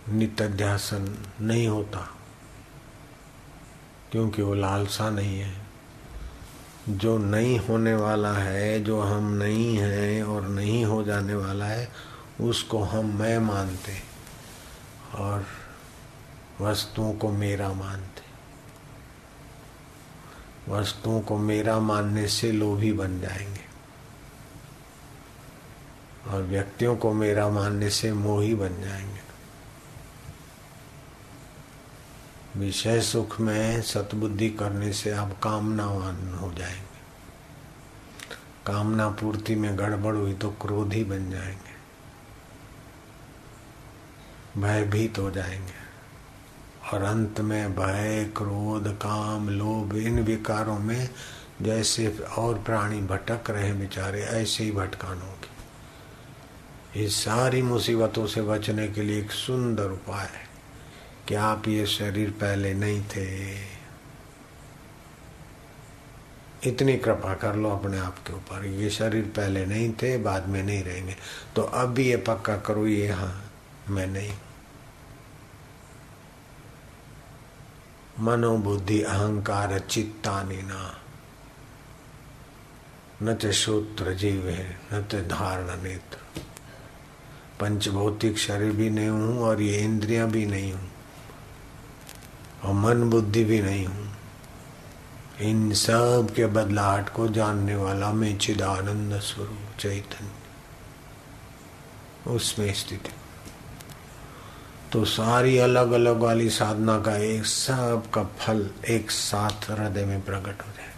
नित्यासन 0.10 1.28
नहीं 1.41 1.67
होता, 1.67 2.10
क्योंकि 4.12 4.41
वो 4.41 4.54
लालसा 4.54 5.10
नहीं 5.10 5.39
है। 5.39 5.65
जो 6.89 7.17
नहीं 7.17 7.60
होने 7.60 7.95
वाला 7.95 8.34
है, 8.34 8.84
जो 8.84 9.02
हम 9.02 9.34
नहीं 9.34 9.78
हैं 9.78 10.23
और 10.23 10.47
नहीं 10.47 10.86
हो 10.86 11.04
जाने 11.04 11.36
वाला 11.36 11.65
है, 11.65 11.91
उसको 12.41 12.84
हम 12.84 13.06
मैं 13.06 13.39
मानते 13.39 13.99
और 15.15 15.45
वस्तुओं 16.61 17.13
को 17.13 17.29
मेरा 17.29 17.73
मानते। 17.73 18.23
वस्तुओं 20.71 21.21
को 21.21 21.37
मेरा 21.37 21.79
मानने 21.79 22.27
से 22.27 22.51
लोभी 22.51 22.93
बन 22.93 23.19
जाएँगे। 23.21 23.73
और 26.27 26.41
व्यक्तियों 26.41 26.95
को 26.95 27.13
मेरा 27.13 27.49
मानने 27.49 27.89
से 27.89 28.13
मोही 28.13 28.55
बन 28.55 28.81
जाएँगे। 28.81 29.23
विषय 32.59 33.01
सुख 33.01 33.39
में 33.39 33.81
सतबुद्धि 33.81 34.49
करने 34.49 34.93
से 34.93 35.11
आप 35.11 35.39
कामनावान 35.43 36.33
हो 36.33 36.53
जाएँगे। 36.53 36.93
कामना 38.65 39.09
पूर्ति 39.09 39.55
में 39.55 39.79
गड़बड़ 39.79 40.15
हुई 40.15 40.33
तो 40.33 40.49
क्रोधी 40.49 41.03
बन 41.03 41.31
जाएँगे। 41.31 41.73
भयभीत 44.61 45.19
हो 45.19 45.31
जाएँगे। 45.31 45.83
और 46.93 47.01
अंत 47.01 47.39
में 47.41 47.75
भय, 47.75 48.32
क्रोध, 48.38 48.88
काम, 48.97 49.49
लोभ, 49.49 49.95
इन 49.97 50.19
विकारों 50.19 50.79
में 50.79 51.10
जैसे 51.62 52.08
और 52.38 52.60
प्राणी 52.60 53.01
भटक 53.01 53.49
रहे 53.49 53.73
बेचारे, 53.73 54.21
ऐसे 54.21 54.63
ही 54.63 54.71
भटकान 54.71 55.21
होगी। 55.21 57.03
इस 57.03 57.15
सारी 57.15 57.62
मुसीबतों 57.62 58.27
से 58.27 58.41
बचने 58.41 58.88
के 58.88 59.01
लिए 59.01 59.19
एक 59.19 59.32
सुंदर 59.32 59.84
उपाय 59.84 60.25
है 60.25 60.47
कि 61.27 61.36
आप 61.36 61.67
ये 61.67 61.86
शरीर 61.86 62.29
पहले 62.29 62.73
नहीं 62.73 63.01
थे। 63.03 63.27
इतनी 66.69 66.97
कृपा 66.97 67.34
कर 67.34 67.56
लो 67.56 67.69
अपने 67.69 67.99
आप 67.99 68.19
के 68.27 68.34
ऊपर, 68.34 68.65
ये 68.65 68.89
शरीर 68.89 69.23
पहले 69.23 69.65
नहीं 69.65 69.91
थे, 69.93 70.17
बाद 70.17 70.47
में 70.47 70.63
नहीं 70.63 70.84
रहेंगे। 70.84 71.15
तो 71.56 71.62
अब 71.62 71.93
भी 71.93 72.10
ये 72.10 72.17
पक्का 72.17 72.58
करो, 72.58 72.88
ये 72.88 73.10
हाँ 73.10 73.51
मैं 73.89 74.08
नहीं 74.08 74.34
मनोबुद्धि 78.23 79.01
अहंकार 79.01 79.79
चित्ता 79.79 80.43
नीना। 80.43 80.99
न 83.23 83.36
च 83.36 83.51
श्रोत्र 83.51 84.13
जीव 84.13 84.47
है 84.49 84.77
न 84.93 85.01
तो 85.01 85.17
नेत्र। 85.83 86.17
पंचभौतिक 87.59 88.38
शरीर 88.38 88.71
भी 88.71 88.89
नहीं 88.89 89.09
हूँ 89.09 89.39
और 89.39 89.62
ये 89.62 89.77
इंद्रियाँ 89.77 90.29
भी 90.29 90.45
नहीं 90.45 90.73
हूँ। 90.73 90.89
और 92.65 92.73
मन 92.73 93.09
बुद्धि 93.09 93.43
भी 93.43 93.62
नहीं 93.62 93.86
हूँ। 93.86 94.12
इन 95.41 95.73
सब 95.73 96.33
के 96.36 96.45
बदलाहट 96.45 97.09
को 97.09 97.27
जानने 97.27 97.75
वाला 97.75 98.12
मैं 98.12 98.38
चिदानंद 98.38 99.19
स्वरूप 99.19 99.79
चैतन्य। 99.79 100.31
उसमें 102.31 102.73
स्थित 102.73 103.03
तो 104.93 105.06
सारी 105.06 105.58
अलग 105.58 105.91
अलग 105.91 106.17
वाली 106.17 106.49
साधना 106.49 107.01
का 107.01 107.17
एक 107.17 107.45
सब 107.45 108.03
का 108.13 108.23
फल 108.23 108.69
एक 108.89 109.12
साथ 109.12 109.71
हृदय 109.71 110.06
में 110.06 110.21
प्रकट 110.21 110.62
हो 110.62 110.73
जाए। 110.77 110.93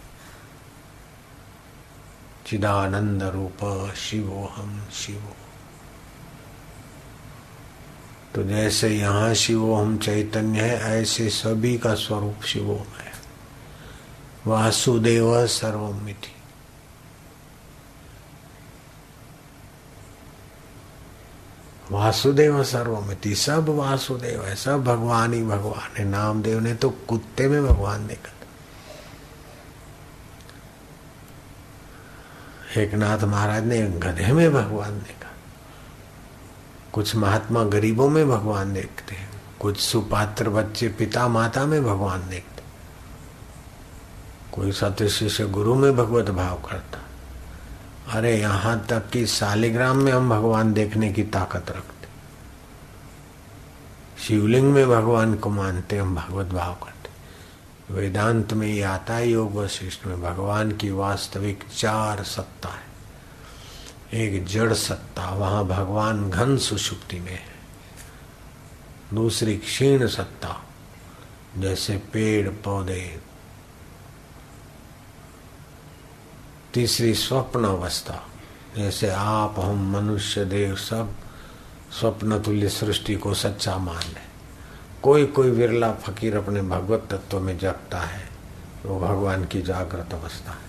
चिदानंद 2.46 3.22
रूप 3.22 3.92
शिवो 3.96 4.52
हम 4.54 4.86
शिवो। 4.92 5.36
तो 8.34 8.44
जैसे 8.44 8.88
यहाँ 8.88 9.34
शिवो 9.34 9.74
हम 9.74 9.98
चैतन्य 9.98 10.60
है, 10.60 11.02
ऐसे 11.02 11.28
सभी 11.28 11.78
का 11.78 11.94
स्वरूप 11.94 12.42
शिवोम 12.42 13.00
है। 13.00 13.12
वासुदेव 14.46 15.46
सर्वमिति। 15.46 16.35
वासुदेव 21.90 22.62
सर्वमिति 22.64 23.34
सब 23.34 23.68
वासुदेव 23.68 24.44
है, 24.44 24.54
सब 24.56 24.84
भगवान 24.84 25.32
ही 25.32 25.42
भगवान 25.44 25.96
है। 25.96 26.04
नामदेव 26.04 26.60
ने 26.60 26.74
तो 26.74 26.90
कुत्ते 27.08 27.48
में 27.48 27.62
भगवान 27.66 28.06
देखा 28.06 28.32
एक 32.76 32.94
नाथ 32.94 33.22
महाराज 33.24 33.64
ने 33.64 33.80
गधे 34.00 34.32
में 34.32 34.52
भगवान 34.52 34.98
देखा। 34.98 35.30
कुछ 36.92 37.14
महात्मा 37.16 37.62
गरीबों 37.64 38.08
में 38.08 38.28
भगवान 38.28 38.72
देखते 38.74 39.14
हैं, 39.14 39.28
कुछ 39.60 39.80
सुपात्र 39.80 40.50
बच्चे 40.50 40.88
पिता 40.88 41.26
माता 41.28 41.64
में 41.66 41.82
भगवान 41.84 42.28
देखते 42.28 42.62
कोई 44.52 44.72
सत्य 44.72 45.08
शिष्य 45.08 45.46
गुरु 45.46 45.74
में 45.74 45.96
भगवत 45.96 46.30
भाव 46.30 46.62
करता। 46.62 46.98
अरे 48.08 48.40
यहाँ 48.40 48.86
तक 48.90 49.10
कि 49.10 49.26
सालिग्राम 49.26 49.96
में 49.96 50.12
हम 50.12 50.30
भगवान 50.30 50.72
देखने 50.72 51.12
की 51.12 51.22
ताकत 51.22 51.70
रखते। 51.70 52.08
शिवलिंग 54.22 54.72
में 54.72 54.88
भगवान 54.88 55.34
को 55.34 55.50
मानते, 55.50 55.98
हम 55.98 56.14
भगवत 56.14 56.46
भाव 56.46 56.74
करते। 56.74 56.96
वेदांत 57.94 58.52
में 58.52 58.68
ये 58.68 58.82
आता 58.82 59.14
है, 59.14 59.28
योग 59.28 59.54
वशिष्ठ 59.54 60.06
में 60.06 60.22
भगवान 60.22 60.72
की 60.72 60.90
वास्तविक 60.90 61.64
चार 61.78 62.22
सत्ता 62.22 62.68
है। 62.68 62.86
एक 64.20 64.46
जड़ 64.46 64.72
सत्ता, 64.72 65.30
वहाँ 65.30 65.64
भगवान 65.64 66.30
घन 66.30 66.58
सुषुप्ति 66.58 67.20
में 67.20 67.32
है। 67.32 67.56
दूसरी 69.14 69.56
क्षीण 69.56 70.06
सत्ता, 70.06 70.64
जैसे 71.58 71.96
पेड़, 71.96 72.48
पौधे 72.48 73.20
तीसरी 76.76 77.14
स्वप्न 77.14 77.64
अवस्था 77.64 78.26
जैसे 78.76 79.10
आप, 79.10 79.54
हम, 79.58 79.90
मनुष्य, 79.90 80.44
देव 80.44 80.76
सब 80.76 81.14
स्वप्न 82.00 82.40
तुल्य 82.40 82.68
सृष्टि 82.68 83.14
को 83.14 83.34
सच्चा 83.34 83.78
मान 83.78 84.02
ले। 84.02 84.20
कोई 85.02 85.26
कोई 85.26 85.50
विरला 85.50 85.92
फकीर 85.92 86.36
अपने 86.36 86.62
भगवत 86.62 87.08
तत्व 87.10 87.40
में 87.40 87.58
जगता 87.58 88.00
है, 88.00 88.28
वो 88.86 89.00
भगवान 89.00 89.44
की 89.44 89.62
जागृत 89.62 90.14
अवस्था 90.14 90.50
है। 90.50 90.66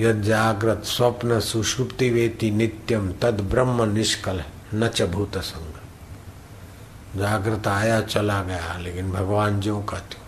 यद 0.00 0.22
जागृत 0.22 0.82
स्वप्न 0.84 1.40
सुषुप्ति 1.40 2.10
वेति 2.10 2.50
नित्यम 2.50 3.12
तद 3.12 3.40
ब्रह्म 3.40 3.92
निष्कल, 3.92 4.42
न 4.74 4.88
च 4.88 5.02
भूत 5.02 5.38
संग। 5.38 5.72
जागृत 7.20 7.66
आया, 7.66 8.00
चला 8.00 8.42
गया, 8.42 8.78
लेकिन 8.78 9.12
भगवान 9.12 9.60
ज्यो 9.60 9.80
का 9.80 9.98
त्यों। 9.98 10.23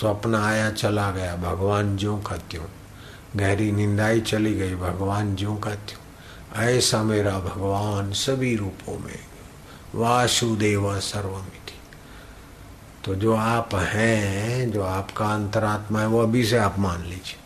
स्वप्न 0.00 0.34
आया, 0.34 0.70
चला 0.70 1.10
गया। 1.10 1.36
भगवान 1.36 1.96
ज्यों 1.96 2.20
का 2.20 2.36
त्यों। 2.36 2.64
गहरी 3.36 3.72
निंदाई 3.72 4.20
चली 4.20 4.54
गई, 4.54 4.74
भगवान 4.74 5.36
ज्यों 5.36 5.56
का 5.56 5.70
त्यों। 5.70 6.02
ऐसा 6.62 7.02
मेरा 7.02 7.38
भगवान 7.38 8.12
सभी 8.12 8.56
रूपों 8.56 8.98
में, 8.98 9.18
वासुदेव 9.94 11.00
सर्वमिति। 11.00 11.72
तो 13.04 13.14
जो 13.14 13.36
आप 13.36 13.74
हैं, 13.74 14.70
जो 14.70 14.82
आपका 14.82 15.34
अंतरात्मा 15.34 16.00
है, 16.00 16.06
वो 16.06 16.22
अभी 16.22 16.44
से 16.44 16.58
आप 16.58 16.78
मान 16.78 17.02
लीजिए। 17.02 17.41